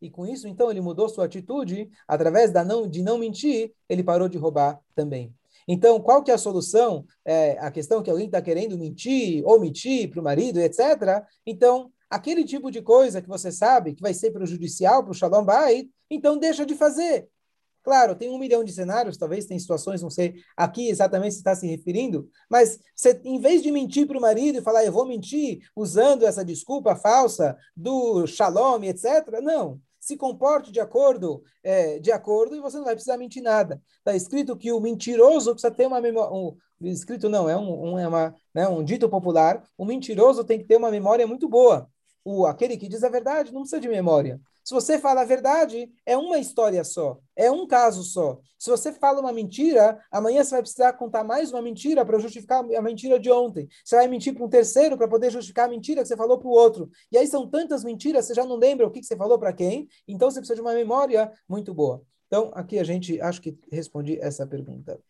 E 0.00 0.10
com 0.10 0.26
isso, 0.26 0.46
então, 0.46 0.70
ele 0.70 0.80
mudou 0.80 1.08
sua 1.08 1.24
atitude, 1.24 1.90
através 2.06 2.52
da 2.52 2.64
não, 2.64 2.86
de 2.86 3.02
não 3.02 3.18
mentir, 3.18 3.72
ele 3.88 4.04
parou 4.04 4.28
de 4.28 4.38
roubar 4.38 4.80
também. 4.94 5.34
Então, 5.66 6.00
qual 6.00 6.22
que 6.22 6.30
é 6.30 6.34
a 6.34 6.38
solução? 6.38 7.04
É, 7.24 7.58
a 7.58 7.70
questão 7.70 8.02
que 8.02 8.10
alguém 8.10 8.26
está 8.26 8.40
querendo 8.40 8.78
mentir, 8.78 9.44
ou 9.44 9.60
mentir 9.60 10.08
para 10.10 10.20
o 10.20 10.24
marido, 10.24 10.60
etc. 10.60 11.24
Então, 11.44 11.92
aquele 12.10 12.44
tipo 12.44 12.70
de 12.70 12.82
coisa 12.82 13.20
que 13.20 13.28
você 13.28 13.52
sabe 13.52 13.94
que 13.94 14.02
vai 14.02 14.14
ser 14.14 14.30
prejudicial 14.30 15.02
para 15.02 15.12
o 15.12 15.14
Shalom 15.14 15.44
Bait, 15.44 15.90
então 16.10 16.38
deixa 16.38 16.64
de 16.64 16.74
fazer. 16.74 17.28
Claro, 17.82 18.14
tem 18.14 18.28
um 18.28 18.38
milhão 18.38 18.62
de 18.62 18.72
cenários, 18.72 19.16
talvez 19.16 19.46
tem 19.46 19.58
situações, 19.58 20.02
não 20.02 20.10
sei 20.10 20.34
aqui 20.56 20.88
exatamente 20.88 21.32
se 21.32 21.38
está 21.38 21.54
se 21.54 21.66
referindo, 21.66 22.28
mas 22.50 22.78
você, 22.94 23.18
em 23.24 23.40
vez 23.40 23.62
de 23.62 23.72
mentir 23.72 24.06
para 24.06 24.18
o 24.18 24.20
marido 24.20 24.58
e 24.58 24.62
falar, 24.62 24.84
eu 24.84 24.92
vou 24.92 25.06
mentir 25.06 25.60
usando 25.74 26.26
essa 26.26 26.44
desculpa 26.44 26.94
falsa 26.96 27.56
do 27.74 28.26
shalom, 28.26 28.82
etc., 28.82 29.40
não 29.42 29.80
se 30.08 30.16
comporte 30.16 30.72
de 30.72 30.80
acordo, 30.80 31.42
é, 31.62 31.98
de 31.98 32.10
acordo 32.10 32.56
e 32.56 32.60
você 32.60 32.78
não 32.78 32.84
vai 32.84 32.94
precisar 32.94 33.18
mentir 33.18 33.42
nada. 33.42 33.82
Está 33.98 34.14
escrito 34.16 34.56
que 34.56 34.72
o 34.72 34.80
mentiroso 34.80 35.52
precisa 35.52 35.70
ter 35.70 35.86
uma 35.86 36.00
memória. 36.00 36.32
Um, 36.32 36.56
escrito 36.80 37.28
não, 37.28 37.46
é 37.48 37.56
um, 37.56 37.92
um, 37.92 37.98
é 37.98 38.08
uma, 38.08 38.34
né, 38.54 38.66
um 38.68 38.82
dito 38.82 39.08
popular. 39.08 39.62
O 39.76 39.84
mentiroso 39.84 40.44
tem 40.44 40.58
que 40.58 40.64
ter 40.64 40.76
uma 40.76 40.90
memória 40.90 41.26
muito 41.26 41.46
boa. 41.46 41.90
O, 42.30 42.44
aquele 42.44 42.76
que 42.76 42.88
diz 42.88 43.02
a 43.02 43.08
verdade 43.08 43.54
não 43.54 43.62
precisa 43.62 43.80
de 43.80 43.88
memória. 43.88 44.38
Se 44.62 44.74
você 44.74 44.98
fala 44.98 45.22
a 45.22 45.24
verdade, 45.24 45.90
é 46.04 46.14
uma 46.14 46.38
história 46.38 46.84
só, 46.84 47.18
é 47.34 47.50
um 47.50 47.66
caso 47.66 48.02
só. 48.02 48.38
Se 48.58 48.68
você 48.68 48.92
fala 48.92 49.18
uma 49.18 49.32
mentira, 49.32 49.98
amanhã 50.10 50.44
você 50.44 50.50
vai 50.50 50.60
precisar 50.60 50.92
contar 50.92 51.24
mais 51.24 51.50
uma 51.50 51.62
mentira 51.62 52.04
para 52.04 52.18
justificar 52.18 52.62
a 52.62 52.82
mentira 52.82 53.18
de 53.18 53.30
ontem. 53.30 53.66
Você 53.82 53.96
vai 53.96 54.06
mentir 54.06 54.34
para 54.34 54.44
um 54.44 54.48
terceiro 54.48 54.98
para 54.98 55.08
poder 55.08 55.30
justificar 55.30 55.64
a 55.64 55.70
mentira 55.70 56.02
que 56.02 56.08
você 56.08 56.18
falou 56.18 56.38
para 56.38 56.48
o 56.48 56.50
outro. 56.50 56.90
E 57.10 57.16
aí 57.16 57.26
são 57.26 57.48
tantas 57.48 57.82
mentiras, 57.82 58.26
você 58.26 58.34
já 58.34 58.44
não 58.44 58.56
lembra 58.56 58.86
o 58.86 58.90
que, 58.90 59.00
que 59.00 59.06
você 59.06 59.16
falou 59.16 59.38
para 59.38 59.54
quem, 59.54 59.88
então 60.06 60.30
você 60.30 60.38
precisa 60.38 60.56
de 60.56 60.60
uma 60.60 60.74
memória 60.74 61.32
muito 61.48 61.72
boa. 61.72 62.02
Então, 62.26 62.50
aqui 62.54 62.78
a 62.78 62.84
gente 62.84 63.18
acho 63.22 63.40
que 63.40 63.58
respondi 63.72 64.18
essa 64.20 64.46
pergunta 64.46 65.00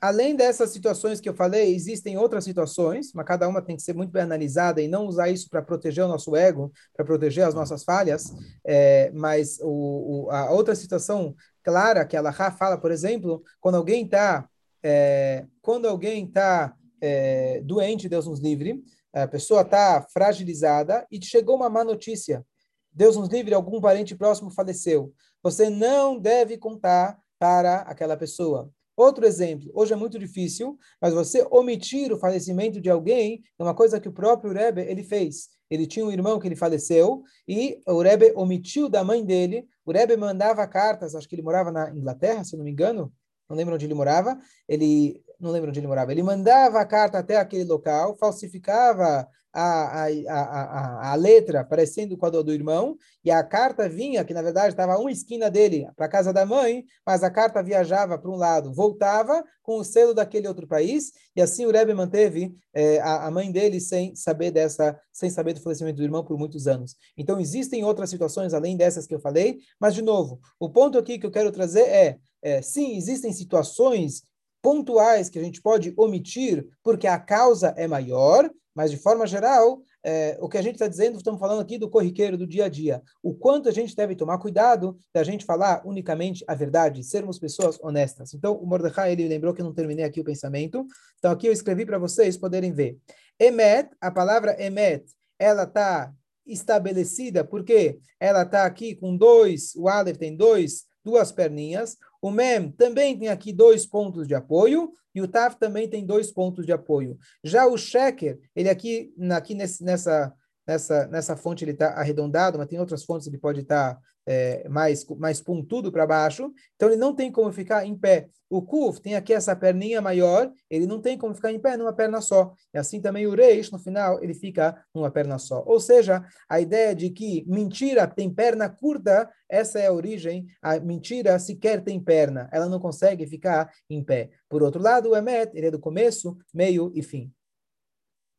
além 0.00 0.34
dessas 0.36 0.70
situações 0.70 1.20
que 1.20 1.28
eu 1.28 1.34
falei, 1.34 1.74
existem 1.74 2.16
outras 2.16 2.44
situações, 2.44 3.12
mas 3.14 3.26
cada 3.26 3.48
uma 3.48 3.62
tem 3.62 3.76
que 3.76 3.82
ser 3.82 3.94
muito 3.94 4.10
bem 4.10 4.22
analisada 4.22 4.80
e 4.80 4.88
não 4.88 5.06
usar 5.06 5.28
isso 5.28 5.48
para 5.48 5.62
proteger 5.62 6.04
o 6.04 6.08
nosso 6.08 6.34
ego, 6.36 6.72
para 6.94 7.04
proteger 7.04 7.44
as 7.44 7.54
nossas 7.54 7.84
falhas. 7.84 8.32
É, 8.66 9.10
mas 9.12 9.58
o, 9.60 10.26
o, 10.26 10.30
a 10.30 10.50
outra 10.50 10.74
situação 10.74 11.34
clara 11.62 12.04
que 12.04 12.16
a 12.16 12.20
Laha 12.20 12.50
fala, 12.50 12.78
por 12.78 12.90
exemplo, 12.90 13.42
quando 13.60 13.76
alguém 13.76 14.04
está 14.04 14.48
é, 14.82 15.46
quando 15.60 15.88
alguém 15.88 16.24
está 16.24 16.74
é, 17.00 17.60
doente, 17.64 18.08
Deus 18.08 18.26
nos 18.26 18.40
livre, 18.40 18.82
a 19.12 19.26
pessoa 19.26 19.62
está 19.62 20.06
fragilizada 20.12 21.06
e 21.10 21.24
chegou 21.24 21.56
uma 21.56 21.68
má 21.68 21.84
notícia. 21.84 22.44
Deus 22.92 23.16
nos 23.16 23.28
livre, 23.28 23.54
algum 23.54 23.80
parente 23.80 24.14
próximo 24.14 24.50
faleceu. 24.50 25.12
Você 25.42 25.70
não 25.70 26.18
deve 26.18 26.56
contar 26.58 27.18
para 27.38 27.82
aquela 27.82 28.16
pessoa. 28.16 28.70
Outro 28.98 29.24
exemplo, 29.24 29.70
hoje 29.72 29.92
é 29.92 29.96
muito 29.96 30.18
difícil, 30.18 30.76
mas 31.00 31.14
você 31.14 31.46
omitir 31.52 32.12
o 32.12 32.18
falecimento 32.18 32.80
de 32.80 32.90
alguém 32.90 33.44
é 33.56 33.62
uma 33.62 33.72
coisa 33.72 34.00
que 34.00 34.08
o 34.08 34.12
próprio 34.12 34.52
Rebbe 34.52 34.80
ele 34.80 35.04
fez. 35.04 35.50
Ele 35.70 35.86
tinha 35.86 36.04
um 36.04 36.10
irmão 36.10 36.40
que 36.40 36.48
ele 36.48 36.56
faleceu 36.56 37.22
e 37.46 37.80
o 37.86 38.02
Rebbe 38.02 38.32
omitiu 38.34 38.88
da 38.88 39.04
mãe 39.04 39.24
dele. 39.24 39.68
O 39.86 39.92
Rebbe 39.92 40.16
mandava 40.16 40.66
cartas, 40.66 41.14
acho 41.14 41.28
que 41.28 41.36
ele 41.36 41.42
morava 41.42 41.70
na 41.70 41.94
Inglaterra, 41.94 42.42
se 42.42 42.56
não 42.56 42.64
me 42.64 42.72
engano, 42.72 43.12
não 43.48 43.56
lembro 43.56 43.76
onde 43.76 43.86
ele 43.86 43.94
morava. 43.94 44.36
Ele 44.68 45.22
não 45.40 45.50
lembro 45.50 45.70
onde 45.70 45.80
ele 45.80 45.86
morava. 45.86 46.12
Ele 46.12 46.22
mandava 46.22 46.80
a 46.80 46.86
carta 46.86 47.18
até 47.18 47.36
aquele 47.36 47.64
local, 47.64 48.16
falsificava 48.16 49.28
a, 49.52 50.04
a, 50.04 50.08
a, 50.28 51.12
a, 51.12 51.14
letra 51.14 51.64
parecendo 51.64 52.16
com 52.16 52.26
a 52.26 52.30
do, 52.30 52.44
do 52.44 52.52
irmão, 52.52 52.96
e 53.24 53.30
a 53.30 53.42
carta 53.42 53.88
vinha, 53.88 54.24
que 54.24 54.34
na 54.34 54.42
verdade 54.42 54.68
estava 54.68 54.98
uma 54.98 55.10
esquina 55.10 55.50
dele, 55.50 55.88
para 55.96 56.06
a 56.06 56.08
casa 56.08 56.32
da 56.32 56.44
mãe, 56.44 56.84
mas 57.04 57.22
a 57.22 57.30
carta 57.30 57.62
viajava 57.62 58.18
para 58.18 58.30
um 58.30 58.36
lado, 58.36 58.72
voltava 58.72 59.42
com 59.62 59.78
o 59.78 59.84
selo 59.84 60.14
daquele 60.14 60.46
outro 60.46 60.66
país, 60.66 61.12
e 61.34 61.40
assim 61.40 61.64
o 61.64 61.70
Rebbe 61.70 61.94
manteve 61.94 62.54
é, 62.74 63.00
a, 63.00 63.26
a 63.26 63.30
mãe 63.30 63.50
dele 63.50 63.80
sem 63.80 64.14
saber 64.14 64.50
dessa, 64.50 64.98
sem 65.12 65.30
saber 65.30 65.54
do 65.54 65.60
falecimento 65.60 65.96
do 65.96 66.04
irmão 66.04 66.24
por 66.24 66.38
muitos 66.38 66.66
anos. 66.66 66.94
Então 67.16 67.40
existem 67.40 67.84
outras 67.84 68.10
situações 68.10 68.52
além 68.52 68.76
dessas 68.76 69.06
que 69.06 69.14
eu 69.14 69.20
falei, 69.20 69.58
mas 69.80 69.94
de 69.94 70.02
novo, 70.02 70.40
o 70.60 70.68
ponto 70.68 70.98
aqui 70.98 71.18
que 71.18 71.26
eu 71.26 71.30
quero 71.30 71.50
trazer 71.50 71.88
é, 71.88 72.18
é 72.42 72.62
sim, 72.62 72.96
existem 72.96 73.32
situações 73.32 74.22
pontuais 74.68 75.30
que 75.30 75.38
a 75.38 75.42
gente 75.42 75.62
pode 75.62 75.94
omitir 75.96 76.68
porque 76.82 77.06
a 77.06 77.18
causa 77.18 77.68
é 77.68 77.86
maior, 77.86 78.50
mas 78.74 78.90
de 78.90 78.98
forma 78.98 79.26
geral, 79.26 79.80
é, 80.04 80.36
o 80.42 80.46
que 80.46 80.58
a 80.58 80.62
gente 80.62 80.74
está 80.74 80.86
dizendo, 80.86 81.16
estamos 81.16 81.40
falando 81.40 81.62
aqui 81.62 81.78
do 81.78 81.88
corriqueiro, 81.88 82.36
do 82.36 82.46
dia 82.46 82.66
a 82.66 82.68
dia. 82.68 83.02
O 83.22 83.32
quanto 83.32 83.70
a 83.70 83.72
gente 83.72 83.96
deve 83.96 84.14
tomar 84.14 84.36
cuidado 84.36 84.98
da 85.14 85.24
gente 85.24 85.46
falar 85.46 85.80
unicamente 85.86 86.44
a 86.46 86.54
verdade, 86.54 87.02
sermos 87.02 87.38
pessoas 87.38 87.78
honestas. 87.82 88.34
Então, 88.34 88.56
o 88.56 88.66
Mordecai, 88.66 89.12
ele 89.12 89.26
lembrou 89.26 89.54
que 89.54 89.62
eu 89.62 89.64
não 89.64 89.72
terminei 89.72 90.04
aqui 90.04 90.20
o 90.20 90.24
pensamento. 90.24 90.86
Então, 91.18 91.32
aqui 91.32 91.46
eu 91.46 91.52
escrevi 91.52 91.86
para 91.86 91.96
vocês 91.96 92.36
poderem 92.36 92.70
ver. 92.70 92.98
Emet, 93.40 93.88
a 94.02 94.10
palavra 94.10 94.54
emet, 94.62 95.02
ela 95.38 95.62
está 95.62 96.12
estabelecida 96.46 97.42
porque 97.42 97.98
ela 98.20 98.42
está 98.42 98.66
aqui 98.66 98.94
com 98.94 99.16
dois, 99.16 99.74
o 99.76 99.88
Aleph 99.88 100.18
tem 100.18 100.36
dois, 100.36 100.84
duas 101.02 101.32
perninhas. 101.32 101.96
O 102.20 102.30
Mem 102.30 102.70
também 102.72 103.18
tem 103.18 103.28
aqui 103.28 103.52
dois 103.52 103.86
pontos 103.86 104.26
de 104.26 104.34
apoio 104.34 104.92
e 105.14 105.22
o 105.22 105.28
Taf 105.28 105.56
também 105.58 105.88
tem 105.88 106.04
dois 106.04 106.32
pontos 106.32 106.66
de 106.66 106.72
apoio. 106.72 107.16
Já 107.44 107.66
o 107.66 107.76
Sheker, 107.76 108.38
ele 108.54 108.68
aqui, 108.68 109.12
aqui 109.30 109.54
nesse, 109.54 109.84
nessa, 109.84 110.32
nessa, 110.66 111.06
nessa 111.06 111.36
fonte 111.36 111.64
ele 111.64 111.72
está 111.72 111.90
arredondado, 111.94 112.58
mas 112.58 112.68
tem 112.68 112.78
outras 112.78 113.04
fontes 113.04 113.26
ele 113.26 113.38
pode 113.38 113.60
estar 113.60 113.94
tá, 113.94 114.00
é, 114.28 114.68
mais, 114.68 115.06
mais 115.16 115.40
pontudo 115.40 115.90
para 115.90 116.06
baixo, 116.06 116.52
então 116.76 116.90
ele 116.90 116.98
não 116.98 117.14
tem 117.14 117.32
como 117.32 117.50
ficar 117.50 117.86
em 117.86 117.96
pé. 117.96 118.28
O 118.50 118.60
Kuf 118.60 119.00
tem 119.00 119.16
aqui 119.16 119.32
essa 119.32 119.56
perninha 119.56 120.02
maior, 120.02 120.52
ele 120.68 120.86
não 120.86 121.00
tem 121.00 121.16
como 121.16 121.34
ficar 121.34 121.50
em 121.50 121.58
pé 121.58 121.78
numa 121.78 121.94
perna 121.94 122.20
só. 122.20 122.52
E 122.74 122.78
assim 122.78 123.00
também 123.00 123.26
o 123.26 123.34
Reish, 123.34 123.70
no 123.70 123.78
final, 123.78 124.22
ele 124.22 124.34
fica 124.34 124.84
numa 124.94 125.10
perna 125.10 125.38
só. 125.38 125.64
Ou 125.66 125.80
seja, 125.80 126.22
a 126.46 126.60
ideia 126.60 126.94
de 126.94 127.08
que 127.08 127.42
mentira 127.48 128.06
tem 128.06 128.28
perna 128.28 128.68
curta, 128.68 129.30
essa 129.48 129.78
é 129.78 129.86
a 129.86 129.92
origem. 129.92 130.46
A 130.60 130.78
mentira 130.78 131.38
sequer 131.38 131.82
tem 131.82 131.98
perna, 131.98 132.50
ela 132.52 132.68
não 132.68 132.78
consegue 132.78 133.26
ficar 133.26 133.72
em 133.88 134.04
pé. 134.04 134.28
Por 134.46 134.62
outro 134.62 134.82
lado, 134.82 135.10
o 135.10 135.16
Emet, 135.16 135.50
ele 135.54 135.68
é 135.68 135.70
do 135.70 135.80
começo, 135.80 136.36
meio 136.52 136.92
e 136.94 137.02
fim. 137.02 137.32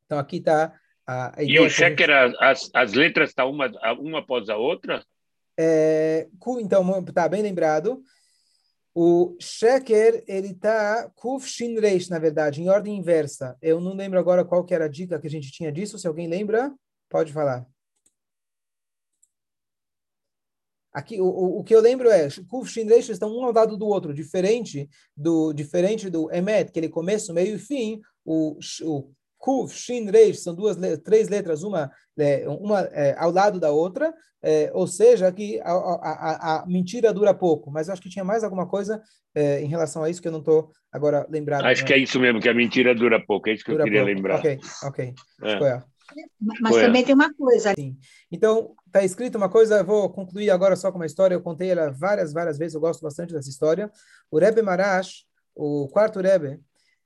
Então 0.06 0.20
aqui 0.20 0.38
está 0.38 0.72
a, 1.06 1.40
a 1.40 1.44
ideia. 1.44 1.58
E 1.58 1.60
o 1.60 1.70
Sheker, 1.70 2.08
gente... 2.08 2.38
as, 2.40 2.70
as 2.76 2.94
letras 2.94 3.30
estão 3.30 3.46
tá 3.46 3.52
uma, 3.52 3.94
uma 3.94 4.20
após 4.20 4.50
a 4.50 4.58
outra? 4.58 5.04
É, 5.62 6.30
então, 6.62 7.04
tá 7.04 7.28
bem 7.28 7.42
lembrado. 7.42 8.02
O 8.96 9.36
Sheker, 9.42 10.24
ele 10.26 10.54
tá 10.54 11.12
Kuf 11.16 11.46
Shin 11.46 11.78
Reish, 11.78 12.08
na 12.08 12.18
verdade, 12.18 12.62
em 12.62 12.70
ordem 12.70 12.96
inversa. 12.96 13.58
Eu 13.62 13.82
não 13.82 13.94
lembro 13.94 14.18
agora 14.18 14.46
qual 14.46 14.64
que 14.64 14.74
era 14.74 14.86
a 14.86 14.90
dica 14.90 15.20
que 15.20 15.28
a 15.28 15.30
gente 15.30 15.52
tinha 15.52 15.70
disso. 15.70 16.00
Se 16.00 16.08
alguém 16.08 16.30
lembra, 16.30 16.74
pode 17.10 17.34
falar. 17.34 17.68
Aqui, 20.94 21.20
o, 21.20 21.26
o, 21.26 21.60
o 21.60 21.64
que 21.64 21.76
eu 21.76 21.82
lembro 21.82 22.10
é, 22.10 22.30
Kuf 22.48 22.72
Shin 22.72 22.88
estão 22.88 23.30
um 23.38 23.44
ao 23.44 23.52
lado 23.52 23.76
do 23.76 23.86
outro, 23.86 24.14
diferente 24.14 24.90
do 25.16 25.52
diferente 25.52 26.10
do 26.10 26.32
Emet, 26.32 26.72
que 26.72 26.80
ele 26.80 26.88
começo, 26.88 27.34
meio 27.34 27.58
e 27.58 27.60
fim. 27.60 28.02
O, 28.24 28.58
o 28.84 29.12
Kuf, 29.40 29.74
Shin, 29.74 30.12
Reish, 30.12 30.42
são 30.42 30.54
duas, 30.54 30.78
três 31.04 31.30
letras, 31.30 31.64
uma, 31.64 31.90
é, 32.18 32.48
uma 32.48 32.82
é, 32.82 33.16
ao 33.18 33.32
lado 33.32 33.58
da 33.58 33.72
outra, 33.72 34.14
é, 34.44 34.70
ou 34.74 34.86
seja, 34.86 35.32
que 35.32 35.60
a, 35.62 35.72
a, 35.72 36.62
a, 36.62 36.66
mentira 36.68 37.14
dura 37.14 37.34
pouco. 37.34 37.72
Mas 37.72 37.88
eu 37.88 37.94
acho 37.94 38.02
que 38.02 38.10
tinha 38.10 38.26
mais 38.26 38.44
alguma 38.44 38.68
coisa 38.68 39.02
é, 39.34 39.62
em 39.62 39.68
relação 39.68 40.04
a 40.04 40.10
isso 40.10 40.22
que 40.22 40.28
eu 40.28 40.32
não 40.32 40.40
estou 40.40 40.72
agora 40.92 41.26
lembrado. 41.30 41.66
Acho 41.66 41.82
né? 41.82 41.88
que 41.88 41.94
é 41.94 41.98
isso 41.98 42.20
mesmo, 42.20 42.42
que 42.42 42.50
a 42.50 42.54
mentira 42.54 42.94
dura 42.94 43.18
pouco, 43.26 43.50
é 43.50 43.54
isso 43.54 43.64
que 43.64 43.72
dura 43.72 43.84
eu 43.84 43.86
queria 43.86 44.02
pouco. 44.02 44.14
lembrar. 44.14 44.40
Ok, 44.40 44.60
ok. 44.84 45.14
É. 45.44 45.82
Mas 46.62 46.74
Foi. 46.74 46.82
também 46.82 47.06
tem 47.06 47.16
uma 47.16 47.34
coisa. 47.34 47.74
Sim. 47.76 47.96
Então, 48.32 48.74
está 48.88 49.04
escrito 49.04 49.38
uma 49.38 49.50
coisa, 49.50 49.84
vou 49.84 50.10
concluir 50.10 50.50
agora 50.50 50.76
só 50.76 50.92
com 50.92 50.98
uma 50.98 51.06
história, 51.06 51.36
eu 51.36 51.42
contei 51.42 51.70
ela 51.70 51.92
várias, 51.92 52.34
várias 52.34 52.58
vezes, 52.58 52.74
eu 52.74 52.82
gosto 52.82 53.02
bastante 53.02 53.34
dessa 53.34 53.50
história. 53.50 53.90
O 54.30 54.38
Rebbe 54.38 54.62
Marash, 54.62 55.26
o 55.56 55.88
quarto 55.88 56.20
Rebbe 56.20 56.60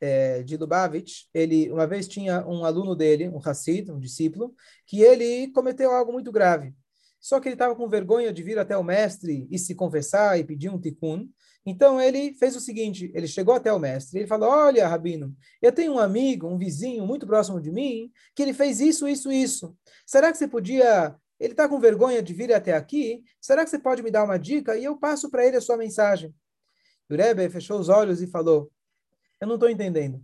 é, 0.04 0.44
de 0.44 0.58
Lubavitch, 0.58 1.28
ele 1.34 1.72
uma 1.72 1.88
vez 1.88 2.10
tinha 2.10 2.46
um 2.46 2.66
aluno 2.66 2.94
dele, 2.94 3.30
um 3.30 3.40
Hassid, 3.40 3.90
um 3.90 3.98
discípulo, 3.98 4.54
que 4.86 5.02
ele 5.02 5.50
cometeu 5.54 5.92
algo 5.92 6.12
muito 6.12 6.30
grave. 6.30 6.74
Só 7.22 7.40
que 7.40 7.48
ele 7.48 7.56
estava 7.56 7.74
com 7.74 7.88
vergonha 7.88 8.34
de 8.34 8.44
vir 8.44 8.60
até 8.60 8.76
o 8.76 8.84
mestre 8.84 9.48
e 9.50 9.58
se 9.58 9.74
confessar 9.74 10.38
e 10.38 10.44
pedir 10.44 10.68
um 10.68 10.78
tikkun. 10.78 11.30
Então 11.66 12.02
ele 12.02 12.34
fez 12.34 12.54
o 12.54 12.60
seguinte: 12.60 13.14
ele 13.16 13.28
chegou 13.28 13.56
até 13.56 13.72
o 13.72 13.80
mestre, 13.80 14.20
ele 14.20 14.28
falou: 14.28 14.50
Olha, 14.50 14.86
Rabino, 14.90 15.34
eu 15.62 15.72
tenho 15.72 15.94
um 15.94 16.00
amigo, 16.00 16.48
um 16.48 16.58
vizinho 16.58 17.08
muito 17.08 17.26
próximo 17.26 17.62
de 17.62 17.72
mim, 17.72 18.12
que 18.36 18.44
ele 18.44 18.54
fez 18.54 18.82
isso, 18.82 19.08
isso, 19.08 19.32
isso. 19.32 19.74
Será 20.06 20.34
que 20.34 20.38
você 20.38 20.50
podia. 20.50 21.16
Ele 21.40 21.54
está 21.54 21.68
com 21.68 21.80
vergonha 21.80 22.22
de 22.22 22.34
vir 22.34 22.54
até 22.54 22.74
aqui? 22.74 23.24
Será 23.40 23.64
que 23.64 23.70
você 23.70 23.80
pode 23.80 24.04
me 24.04 24.12
dar 24.12 24.26
uma 24.26 24.38
dica? 24.38 24.78
E 24.78 24.84
eu 24.84 24.98
passo 24.98 25.32
para 25.32 25.46
ele 25.46 25.56
a 25.56 25.62
sua 25.62 25.78
mensagem. 25.78 26.34
O 27.10 27.16
Rebbe 27.16 27.50
fechou 27.50 27.80
os 27.80 27.88
olhos 27.88 28.22
e 28.22 28.28
falou: 28.28 28.70
Eu 29.44 29.48
não 29.48 29.56
estou 29.56 29.70
entendendo. 29.70 30.24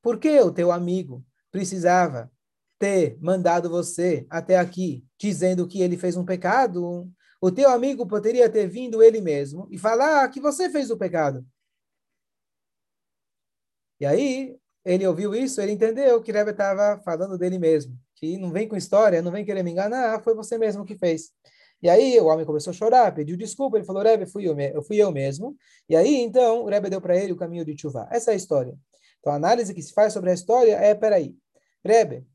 Por 0.00 0.16
que 0.16 0.38
o 0.38 0.52
teu 0.52 0.70
amigo 0.70 1.26
precisava 1.50 2.30
ter 2.78 3.18
mandado 3.20 3.68
você 3.68 4.24
até 4.30 4.56
aqui, 4.56 5.04
dizendo 5.18 5.66
que 5.66 5.82
ele 5.82 5.96
fez 5.96 6.16
um 6.16 6.24
pecado? 6.24 7.10
o 7.40 7.50
teu 7.50 7.68
amigo 7.68 8.06
poderia 8.06 8.48
ter 8.48 8.66
vindo 8.66 9.02
ele 9.02 9.20
mesmo 9.20 9.68
e 9.70 9.76
falar 9.76 10.26
que 10.30 10.40
você 10.40 10.70
fez 10.70 10.88
o 10.90 10.96
pecado. 10.96 11.44
E 14.00 14.06
aí, 14.06 14.56
ele 14.84 15.06
ouviu 15.06 15.34
isso, 15.34 15.60
ele 15.60 15.72
entendeu 15.72 16.22
que 16.22 16.32
Rebbe 16.32 16.52
estava 16.52 17.02
falando 17.02 17.36
dele 17.36 17.58
mesmo, 17.58 17.98
que 18.14 18.38
não 18.38 18.50
vem 18.50 18.66
com 18.68 18.76
história, 18.76 19.20
não 19.20 19.32
vem 19.32 19.44
querer 19.44 19.62
me 19.64 19.72
enganar, 19.72 20.22
foi 20.22 20.34
você 20.34 20.56
mesmo 20.56 20.86
que 20.86 20.96
fez. 20.96 21.32
E 21.84 21.88
aí 21.90 22.18
o 22.18 22.24
homem 22.28 22.46
começou 22.46 22.70
a 22.70 22.74
chorar, 22.74 23.14
pediu 23.14 23.36
desculpa, 23.36 23.76
ele 23.76 23.84
falou, 23.84 24.02
Rebbe, 24.02 24.24
fui 24.24 24.48
eu, 24.48 24.58
eu 24.58 24.82
fui 24.82 24.96
eu 24.96 25.12
mesmo. 25.12 25.54
E 25.86 25.94
aí, 25.94 26.16
então, 26.16 26.62
o 26.62 26.66
Rebbe 26.66 26.88
deu 26.88 26.98
para 26.98 27.14
ele 27.14 27.30
o 27.30 27.36
caminho 27.36 27.62
de 27.62 27.74
Tchuvá. 27.74 28.08
Essa 28.10 28.30
é 28.30 28.32
a 28.32 28.36
história. 28.36 28.74
Então, 29.20 29.30
a 29.30 29.36
análise 29.36 29.74
que 29.74 29.82
se 29.82 29.92
faz 29.92 30.14
sobre 30.14 30.30
a 30.30 30.32
história 30.32 30.76
é, 30.76 30.94
peraí, 30.94 31.36
Rebbe, 31.84 32.26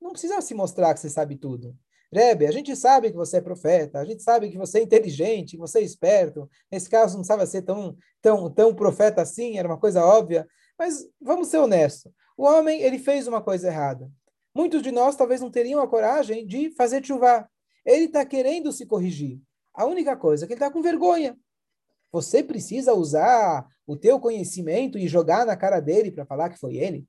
não 0.00 0.12
precisa 0.12 0.40
se 0.40 0.54
mostrar 0.54 0.94
que 0.94 1.00
você 1.00 1.10
sabe 1.10 1.36
tudo. 1.36 1.76
Rebbe, 2.10 2.46
a 2.46 2.50
gente 2.50 2.74
sabe 2.74 3.10
que 3.10 3.16
você 3.16 3.36
é 3.36 3.40
profeta, 3.42 3.98
a 3.98 4.06
gente 4.06 4.22
sabe 4.22 4.48
que 4.48 4.56
você 4.56 4.78
é 4.78 4.82
inteligente, 4.82 5.50
que 5.50 5.58
você 5.58 5.80
é 5.80 5.82
esperto. 5.82 6.48
Nesse 6.72 6.88
caso, 6.88 7.12
não 7.12 7.20
precisava 7.20 7.44
ser 7.44 7.60
tão, 7.60 7.94
tão, 8.22 8.50
tão 8.50 8.74
profeta 8.74 9.20
assim, 9.20 9.58
era 9.58 9.68
uma 9.68 9.78
coisa 9.78 10.02
óbvia. 10.02 10.48
Mas 10.78 11.06
vamos 11.20 11.48
ser 11.48 11.58
honestos. 11.58 12.10
O 12.38 12.44
homem, 12.44 12.80
ele 12.80 12.98
fez 12.98 13.28
uma 13.28 13.42
coisa 13.42 13.68
errada. 13.68 14.10
Muitos 14.54 14.80
de 14.80 14.90
nós 14.90 15.14
talvez 15.14 15.42
não 15.42 15.50
teriam 15.50 15.82
a 15.82 15.86
coragem 15.86 16.46
de 16.46 16.70
fazer 16.70 17.04
chuva. 17.04 17.46
Ele 17.84 18.04
está 18.04 18.24
querendo 18.24 18.72
se 18.72 18.86
corrigir. 18.86 19.40
A 19.72 19.84
única 19.84 20.16
coisa 20.16 20.44
é 20.44 20.46
que 20.46 20.54
ele 20.54 20.60
está 20.60 20.70
com 20.70 20.80
vergonha. 20.80 21.36
Você 22.12 22.42
precisa 22.42 22.94
usar 22.94 23.66
o 23.86 23.96
teu 23.96 24.20
conhecimento 24.20 24.96
e 24.96 25.08
jogar 25.08 25.44
na 25.44 25.56
cara 25.56 25.80
dele 25.80 26.12
para 26.12 26.24
falar 26.24 26.48
que 26.48 26.58
foi 26.58 26.76
ele? 26.76 27.06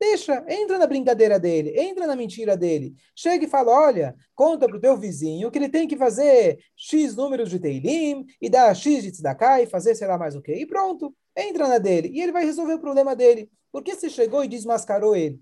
Deixa, 0.00 0.42
entra 0.48 0.78
na 0.78 0.86
brincadeira 0.86 1.38
dele, 1.38 1.78
entra 1.78 2.06
na 2.06 2.16
mentira 2.16 2.56
dele. 2.56 2.94
Chega 3.14 3.44
e 3.44 3.48
fala, 3.48 3.70
olha, 3.70 4.16
conta 4.34 4.66
para 4.66 4.78
o 4.78 4.80
teu 4.80 4.96
vizinho 4.96 5.50
que 5.50 5.58
ele 5.58 5.68
tem 5.68 5.86
que 5.86 5.94
fazer 5.94 6.58
X 6.74 7.14
números 7.14 7.50
de 7.50 7.60
Teilim 7.60 8.24
e 8.40 8.48
dar 8.48 8.74
X 8.74 9.02
de 9.02 9.12
Tzedakah 9.12 9.60
e 9.60 9.66
fazer 9.66 9.94
sei 9.94 10.08
lá 10.08 10.16
mais 10.16 10.34
o 10.34 10.40
quê. 10.40 10.54
E 10.54 10.64
pronto, 10.64 11.14
entra 11.36 11.68
na 11.68 11.76
dele. 11.76 12.08
E 12.08 12.22
ele 12.22 12.32
vai 12.32 12.46
resolver 12.46 12.72
o 12.72 12.80
problema 12.80 13.14
dele. 13.14 13.50
Por 13.70 13.82
que 13.82 13.94
você 13.94 14.08
chegou 14.08 14.42
e 14.42 14.48
desmascarou 14.48 15.14
ele? 15.14 15.38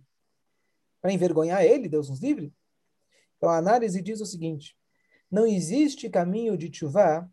Para 1.00 1.12
envergonhar 1.12 1.62
ele, 1.62 1.88
Deus 1.88 2.10
nos 2.10 2.20
livre? 2.20 2.52
Então 3.38 3.48
a 3.48 3.56
análise 3.56 4.02
diz 4.02 4.20
o 4.20 4.26
seguinte, 4.26 4.76
não 5.30 5.46
existe 5.46 6.10
caminho 6.10 6.56
de 6.56 6.70
chuvá 6.72 7.26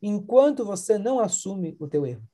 enquanto 0.00 0.64
você 0.64 0.98
não 0.98 1.20
assume 1.20 1.76
o 1.78 1.88
teu 1.88 2.04
erro. 2.04 2.28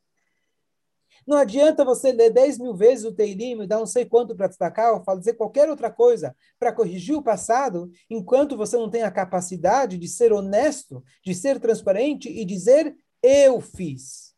Não 1.27 1.37
adianta 1.37 1.85
você 1.85 2.11
ler 2.11 2.31
10 2.31 2.59
mil 2.59 2.75
vezes 2.75 3.05
o 3.05 3.13
Teilim 3.13 3.61
e 3.63 3.67
dar 3.67 3.79
não 3.79 3.87
sei 3.87 4.07
quanto 4.07 4.35
para 4.35 4.47
destacar 4.47 4.95
ou 4.95 5.05
fazer 5.05 5.35
qualquer 5.35 5.69
outra 5.69 5.91
coisa 5.91 6.35
para 6.59 6.73
corrigir 6.73 7.15
o 7.15 7.23
passado, 7.23 7.91
enquanto 8.09 8.57
você 8.57 8.77
não 8.77 8.89
tem 8.89 9.03
a 9.03 9.11
capacidade 9.11 9.99
de 9.99 10.09
ser 10.09 10.33
honesto, 10.33 11.05
de 11.23 11.35
ser 11.35 11.61
transparente 11.61 12.31
e 12.31 12.45
dizer 12.45 12.97
eu 13.23 13.61
fiz. 13.61 14.35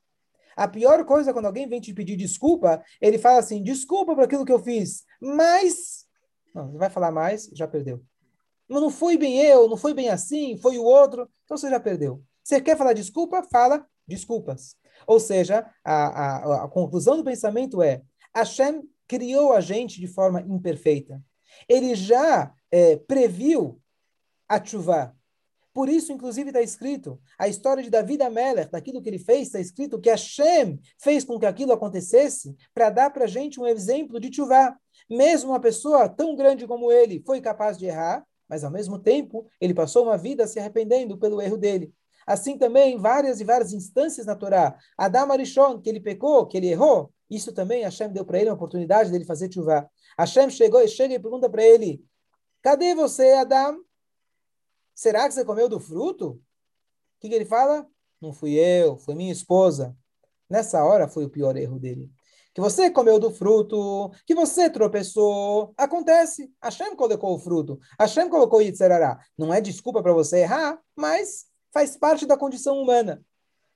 A 0.56 0.66
pior 0.66 1.04
coisa 1.04 1.30
é 1.30 1.32
quando 1.32 1.46
alguém 1.46 1.68
vem 1.68 1.80
te 1.80 1.94
pedir 1.94 2.16
desculpa, 2.16 2.82
ele 3.00 3.18
fala 3.18 3.38
assim: 3.38 3.62
desculpa 3.62 4.14
por 4.14 4.24
aquilo 4.24 4.44
que 4.44 4.52
eu 4.52 4.62
fiz, 4.62 5.04
mas. 5.20 6.04
Não, 6.54 6.72
não 6.72 6.78
vai 6.78 6.90
falar 6.90 7.12
mais, 7.12 7.48
já 7.54 7.68
perdeu. 7.68 8.02
Mas 8.70 8.80
não 8.80 8.90
foi 8.90 9.18
bem 9.18 9.42
eu, 9.42 9.68
não 9.68 9.76
foi 9.76 9.92
bem 9.92 10.08
assim, 10.08 10.56
foi 10.56 10.78
o 10.78 10.84
outro, 10.84 11.28
então 11.44 11.58
você 11.58 11.68
já 11.68 11.80
perdeu. 11.80 12.22
Você 12.42 12.60
quer 12.60 12.76
falar 12.76 12.92
desculpa? 12.92 13.42
Fala 13.50 13.84
desculpas. 14.06 14.76
Ou 15.06 15.18
seja, 15.18 15.68
a, 15.84 15.94
a, 15.94 16.64
a 16.64 16.68
conclusão 16.68 17.16
do 17.16 17.24
pensamento 17.24 17.82
é: 17.82 18.00
Hashem 18.34 18.82
criou 19.08 19.52
a 19.52 19.60
gente 19.60 20.00
de 20.00 20.06
forma 20.06 20.40
imperfeita. 20.42 21.20
Ele 21.68 21.96
já 21.96 22.54
é, 22.70 22.96
previu 22.96 23.80
a 24.48 24.64
chuva. 24.64 25.16
Por 25.72 25.88
isso, 25.88 26.12
inclusive, 26.12 26.50
está 26.50 26.62
escrito 26.62 27.20
a 27.38 27.48
história 27.48 27.82
de 27.82 27.90
Davi 27.90 28.20
Amelech, 28.22 28.70
daquilo 28.70 29.00
que 29.00 29.08
ele 29.08 29.18
fez, 29.18 29.46
está 29.46 29.60
escrito 29.60 30.00
que 30.00 30.10
Hashem 30.10 30.80
fez 30.98 31.24
com 31.24 31.38
que 31.38 31.46
aquilo 31.46 31.72
acontecesse 31.72 32.54
para 32.74 32.90
dar 32.90 33.10
para 33.10 33.24
a 33.24 33.28
gente 33.28 33.60
um 33.60 33.66
exemplo 33.66 34.20
de 34.20 34.34
chuva. 34.34 34.76
Mesmo 35.08 35.50
uma 35.50 35.60
pessoa 35.60 36.08
tão 36.08 36.36
grande 36.36 36.66
como 36.66 36.90
ele 36.90 37.22
foi 37.24 37.40
capaz 37.40 37.78
de 37.78 37.86
errar, 37.86 38.24
mas 38.50 38.64
ao 38.64 38.70
mesmo 38.70 38.98
tempo 38.98 39.46
ele 39.60 39.72
passou 39.72 40.02
uma 40.02 40.18
vida 40.18 40.46
se 40.48 40.58
arrependendo 40.58 41.16
pelo 41.16 41.40
erro 41.40 41.56
dele. 41.56 41.94
Assim 42.26 42.58
também, 42.58 42.98
várias 42.98 43.40
e 43.40 43.44
várias 43.44 43.72
instâncias 43.72 44.26
na 44.26 44.34
Torá. 44.34 44.76
Adam 44.98 45.30
Arishon, 45.32 45.80
que 45.80 45.88
ele 45.88 46.00
pecou, 46.00 46.46
que 46.46 46.56
ele 46.56 46.66
errou, 46.66 47.12
isso 47.30 47.52
também 47.52 47.84
Hashem 47.84 48.12
deu 48.12 48.24
para 48.24 48.40
ele 48.40 48.50
uma 48.50 48.56
oportunidade 48.56 49.10
dele 49.10 49.24
fazer 49.24 49.50
chuva. 49.52 49.88
Hashem 50.18 50.50
chegou, 50.50 50.86
chega 50.88 51.14
e 51.14 51.18
pergunta 51.18 51.48
para 51.48 51.62
ele: 51.62 52.04
Cadê 52.60 52.94
você, 52.94 53.32
Adam? 53.34 53.82
Será 54.94 55.28
que 55.28 55.34
você 55.34 55.44
comeu 55.44 55.68
do 55.68 55.78
fruto? 55.78 56.30
O 56.30 56.40
que, 57.20 57.28
que 57.28 57.34
ele 57.34 57.44
fala? 57.44 57.86
Não 58.20 58.32
fui 58.32 58.54
eu, 58.54 58.96
foi 58.96 59.14
minha 59.14 59.32
esposa. 59.32 59.96
Nessa 60.48 60.84
hora 60.84 61.06
foi 61.06 61.24
o 61.24 61.30
pior 61.30 61.56
erro 61.56 61.78
dele. 61.78 62.10
Que 62.52 62.60
você 62.60 62.90
comeu 62.90 63.18
do 63.18 63.30
fruto, 63.30 64.10
que 64.26 64.34
você 64.34 64.68
tropeçou. 64.68 65.72
Acontece. 65.76 66.52
Hashem 66.62 66.96
colocou 66.96 67.34
o 67.34 67.38
fruto. 67.38 67.78
Hashem 67.98 68.28
colocou 68.28 68.58
o 68.58 68.62
Yitzharará. 68.62 69.18
Não 69.38 69.54
é 69.54 69.60
desculpa 69.60 70.02
para 70.02 70.12
você 70.12 70.40
errar, 70.40 70.80
mas 70.96 71.46
faz 71.72 71.96
parte 71.96 72.26
da 72.26 72.36
condição 72.36 72.80
humana. 72.80 73.22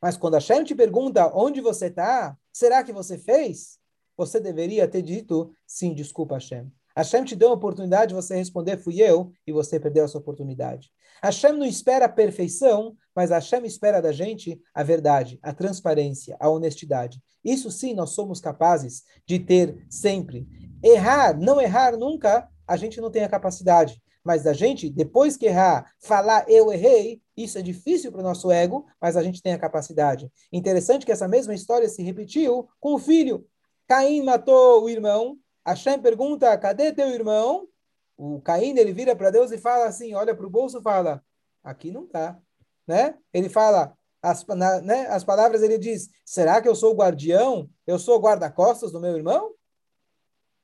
Mas 0.05 0.17
quando 0.17 0.35
a 0.35 0.41
Shem 0.41 0.65
te 0.65 0.75
pergunta 0.75 1.33
onde 1.35 1.61
você 1.61 1.87
está, 1.87 2.37
será 2.53 2.85
que 2.85 2.93
você 2.93 3.17
fez? 3.17 3.79
Você 4.17 4.39
deveria 4.39 4.87
ter 4.87 5.01
dito, 5.03 5.55
sim, 5.67 5.95
desculpa, 5.95 6.35
Hashem. 6.35 6.71
Hashem 6.97 7.25
te 7.25 7.35
deu 7.35 7.51
a 7.51 7.55
oportunidade 7.55 8.11
de 8.11 8.15
você 8.15 8.37
responder, 8.37 8.77
fui 8.77 9.03
eu, 9.03 9.33
e 9.47 9.53
você 9.53 9.81
perdeu 9.81 10.05
essa 10.05 10.19
oportunidade. 10.19 10.91
Hashem 11.23 11.53
não 11.53 11.67
espera 11.67 12.07
a 12.07 12.09
perfeição, 12.09 12.97
mas 13.15 13.31
Hashem 13.31 13.65
espera 13.65 14.01
da 14.01 14.13
gente 14.13 14.61
a 14.75 14.83
verdade, 14.83 15.39
a 15.43 15.53
transparência, 15.53 16.37
a 16.39 16.49
honestidade. 16.49 17.21
Isso 17.45 17.71
sim 17.71 17.95
nós 17.95 18.11
somos 18.11 18.41
capazes 18.41 19.05
de 19.27 19.39
ter 19.39 19.85
sempre. 19.89 20.47
Errar, 20.83 21.39
não 21.39 21.61
errar 21.61 21.97
nunca, 21.97 22.49
a 22.67 22.77
gente 22.77 23.01
não 23.01 23.11
tem 23.11 23.25
a 23.25 23.29
capacidade. 23.29 24.03
Mas 24.25 24.47
a 24.47 24.55
gente, 24.55 24.89
depois 24.89 25.37
que 25.37 25.47
errar, 25.47 25.93
falar 26.01 26.47
eu 26.49 26.73
errei, 26.73 27.21
isso 27.37 27.59
é 27.59 27.63
difícil 27.63 28.11
para 28.11 28.21
o 28.21 28.25
nosso 28.25 28.51
ego, 28.51 28.87
mas 29.01 29.17
a 29.17 29.23
gente 29.23 29.43
tem 29.43 29.53
a 29.53 29.59
capacidade. 29.59 30.31
Interessante 30.51 31.05
que 31.05 31.13
essa 31.13 31.29
mesma 31.29 31.55
história 31.55 31.89
se 31.89 32.03
repetiu 32.03 32.67
com 32.81 32.95
o 32.95 32.99
filho. 32.99 33.47
Caim 33.87 34.23
matou 34.23 34.85
o 34.85 34.89
irmão. 34.89 35.37
Hashem 35.67 36.01
pergunta: 36.01 36.57
cadê 36.59 36.93
teu 36.93 37.09
irmão? 37.09 37.69
O 38.17 38.41
Caim 38.41 38.77
ele 38.79 38.93
vira 38.93 39.17
para 39.17 39.31
Deus 39.31 39.51
e 39.51 39.59
fala 39.59 39.87
assim: 39.87 40.15
olha 40.15 40.35
para 40.35 40.47
o 40.47 40.51
bolso 40.51 40.79
e 40.79 40.83
fala: 40.83 41.23
aqui 41.63 41.91
não 41.91 42.05
está. 42.05 42.39
Né? 42.87 43.17
Ele 43.33 43.49
fala, 43.49 43.97
as, 44.23 44.47
na, 44.47 44.81
né, 44.81 45.07
as 45.07 45.25
palavras 45.25 45.63
ele 45.63 45.79
diz: 45.79 46.11
será 46.25 46.61
que 46.61 46.69
eu 46.69 46.75
sou 46.75 46.95
guardião? 46.95 47.69
Eu 47.87 47.99
sou 47.99 48.21
guarda-costas 48.21 48.93
do 48.93 49.01
meu 49.01 49.17
irmão? 49.17 49.55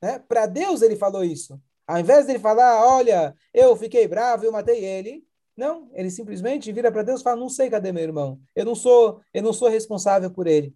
Né? 0.02 0.18
Para 0.18 0.46
Deus 0.46 0.82
ele 0.82 0.96
falou 0.96 1.24
isso. 1.24 1.60
Ao 1.86 1.98
invés 1.98 2.26
de 2.26 2.32
ele 2.32 2.38
falar, 2.38 2.86
olha, 2.86 3.34
eu 3.52 3.74
fiquei 3.74 4.06
bravo, 4.06 4.44
eu 4.44 4.52
matei 4.52 4.84
ele, 4.84 5.26
não, 5.56 5.90
ele 5.92 6.10
simplesmente 6.10 6.70
vira 6.72 6.90
para 6.90 7.02
Deus 7.02 7.20
e 7.20 7.24
fala: 7.24 7.40
"Não 7.40 7.48
sei 7.48 7.68
cadê 7.68 7.92
meu 7.92 8.02
irmão. 8.02 8.40
Eu 8.54 8.64
não 8.64 8.74
sou, 8.74 9.20
eu 9.34 9.42
não 9.42 9.52
sou 9.52 9.68
responsável 9.68 10.30
por 10.30 10.46
ele." 10.46 10.74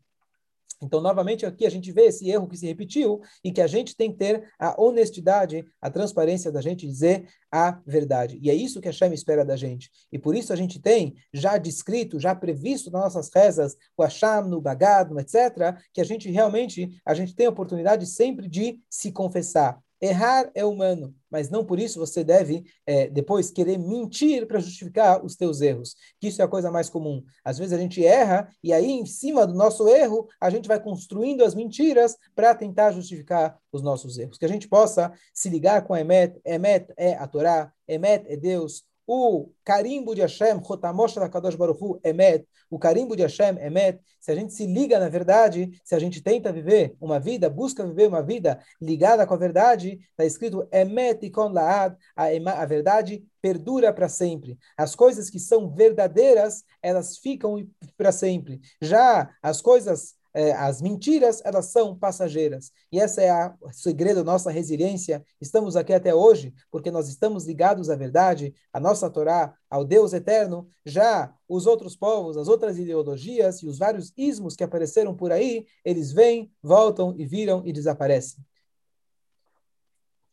Então, 0.85 1.01
novamente, 1.01 1.47
aqui 1.47 1.67
a 1.67 1.71
gente 1.71 1.91
vê 1.93 2.07
esse 2.07 2.29
erro 2.29 2.49
que 2.49 2.57
se 2.57 2.67
repetiu 2.67 3.21
e 3.43 3.53
que 3.53 3.61
a 3.61 3.67
gente 3.67 3.97
tem 3.97 4.11
que 4.11 4.19
ter 4.19 4.49
a 4.59 4.81
honestidade, 4.81 5.65
a 5.81 5.91
transparência 5.91 6.51
da 6.51 6.61
gente 6.61 6.87
dizer 6.87 7.27
a 7.51 7.81
verdade. 7.87 8.39
E 8.43 8.51
é 8.51 8.55
isso 8.55 8.81
que 8.81 8.89
a 8.89 8.91
Hashem 8.91 9.13
espera 9.13 9.45
da 9.45 9.57
gente. 9.57 9.91
E 10.11 10.19
por 10.19 10.35
isso 10.35 10.53
a 10.53 10.57
gente 10.57 10.81
tem 10.81 11.15
já 11.33 11.57
descrito, 11.57 12.19
já 12.19 12.35
previsto 12.35 12.91
nas 12.91 13.03
nossas 13.03 13.31
rezas, 13.33 13.77
o 13.97 14.03
Hashem, 14.03 14.49
no 14.49 14.61
Bagad, 14.61 15.11
etc., 15.19 15.79
que 15.93 16.01
a 16.01 16.05
gente 16.05 16.31
realmente, 16.31 16.91
a 17.07 17.15
gente 17.15 17.35
tem 17.35 17.47
a 17.47 17.51
oportunidade 17.51 18.07
sempre 18.07 18.49
de 18.49 18.81
se 18.91 19.13
confessar 19.13 19.84
Errar 20.05 20.51
é 20.55 20.63
humano, 20.63 21.15
mas 21.31 21.49
não 21.49 21.65
por 21.65 21.79
isso 21.79 21.99
você 21.99 22.23
deve 22.23 22.63
é, 22.85 23.09
depois 23.09 23.51
querer 23.51 23.79
mentir 23.79 24.47
para 24.47 24.61
justificar 24.61 25.25
os 25.25 25.35
teus 25.35 25.63
erros. 25.63 25.97
Que 26.21 26.29
isso 26.29 26.43
é 26.43 26.45
a 26.45 26.49
coisa 26.49 26.71
mais 26.71 26.91
comum. 26.91 27.25
Às 27.43 27.57
vezes 27.57 27.73
a 27.73 27.79
gente 27.79 28.05
erra 28.05 28.47
e 28.63 28.71
aí 28.71 28.91
em 28.91 29.07
cima 29.07 29.47
do 29.47 29.55
nosso 29.55 29.89
erro 29.89 30.29
a 30.39 30.51
gente 30.51 30.69
vai 30.69 30.79
construindo 30.79 31.43
as 31.43 31.55
mentiras 31.55 32.19
para 32.35 32.55
tentar 32.55 32.93
justificar 32.93 33.59
os 33.73 33.81
nossos 33.81 34.19
erros. 34.19 34.37
Que 34.37 34.45
a 34.45 34.49
gente 34.49 34.69
possa 34.69 35.11
se 35.33 35.49
ligar 35.49 35.87
com 35.87 35.97
Emet. 35.97 36.39
Emet 36.45 36.93
é 36.99 37.15
a 37.15 37.27
Torá, 37.27 37.73
Emet 37.89 38.27
é 38.29 38.37
Deus 38.37 38.85
o 39.07 39.51
carimbo 39.65 40.15
de 40.15 40.21
Hashem, 40.21 40.63
Chotamosh 40.65 41.15
Kadosh 41.31 41.55
Baruchu, 41.55 42.01
Emet, 42.03 42.47
o 42.71 42.79
carimbo 42.79 43.15
de 43.15 43.23
Hashem, 43.23 43.59
Emet, 43.59 44.01
se 44.19 44.33
a 44.33 44.35
gente 44.35 44.53
se 44.53 44.67
liga 44.67 44.99
na 44.99 45.09
verdade, 45.09 45.71
se 45.85 45.95
a 45.95 45.99
gente 45.99 46.23
tenta 46.23 46.53
viver 46.53 46.97
uma 47.01 47.21
vida, 47.21 47.51
busca 47.51 47.87
viver 47.87 48.09
uma 48.09 48.23
vida 48.23 48.59
ligada 48.81 49.27
com 49.27 49.35
a 49.35 49.37
verdade, 49.39 50.01
está 50.11 50.25
escrito 50.25 50.67
Emet 50.73 51.27
Ikon 51.27 51.51
Laad, 51.51 51.97
a 52.17 52.67
verdade 52.67 53.25
perdura 53.43 53.93
para 53.93 54.09
sempre. 54.09 54.59
As 54.77 54.95
coisas 54.95 55.29
que 55.29 55.39
são 55.39 55.71
verdadeiras, 55.71 56.65
elas 56.83 57.19
ficam 57.19 57.67
para 57.97 58.11
sempre. 58.11 58.61
Já 58.81 59.31
as 59.43 59.61
coisas 59.61 60.15
é, 60.35 60.53
as 60.53 60.83
mentiras, 60.83 61.41
elas 61.45 61.67
são 61.67 61.97
passageiras. 61.97 62.73
E 62.91 62.99
esse 62.99 63.23
é 63.23 63.31
a, 63.31 63.55
o 63.61 63.73
segredo 63.73 64.17
da 64.17 64.33
nossa 64.33 64.51
resiliência. 64.51 65.25
Estamos 65.41 65.77
aqui 65.77 65.93
até 65.93 66.13
hoje 66.13 66.53
porque 66.71 66.91
nós 66.91 67.09
estamos 67.09 67.47
ligados 67.47 67.89
à 67.89 67.95
verdade, 67.95 68.53
à 68.73 68.81
nossa 68.81 69.09
Torá, 69.09 69.55
ao 69.71 69.85
Deus 69.85 70.13
eterno. 70.13 70.69
Já 70.85 71.33
os 71.49 71.67
outros 71.67 71.97
povos, 71.97 72.37
as 72.37 72.49
outras 72.49 72.79
ideologias 72.79 73.63
e 73.63 73.69
os 73.69 73.79
vários 73.79 74.13
ismos 74.17 74.57
que 74.57 74.65
apareceram 74.65 75.15
por 75.15 75.31
aí, 75.31 75.67
eles 75.85 76.13
vêm, 76.13 76.51
voltam 76.61 77.15
e 77.17 77.25
viram 77.25 77.63
e 77.65 77.73
desaparecem. 77.73 78.45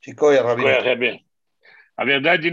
Chicoia, 0.01 0.41
A 1.95 2.03
verdade 2.03 2.49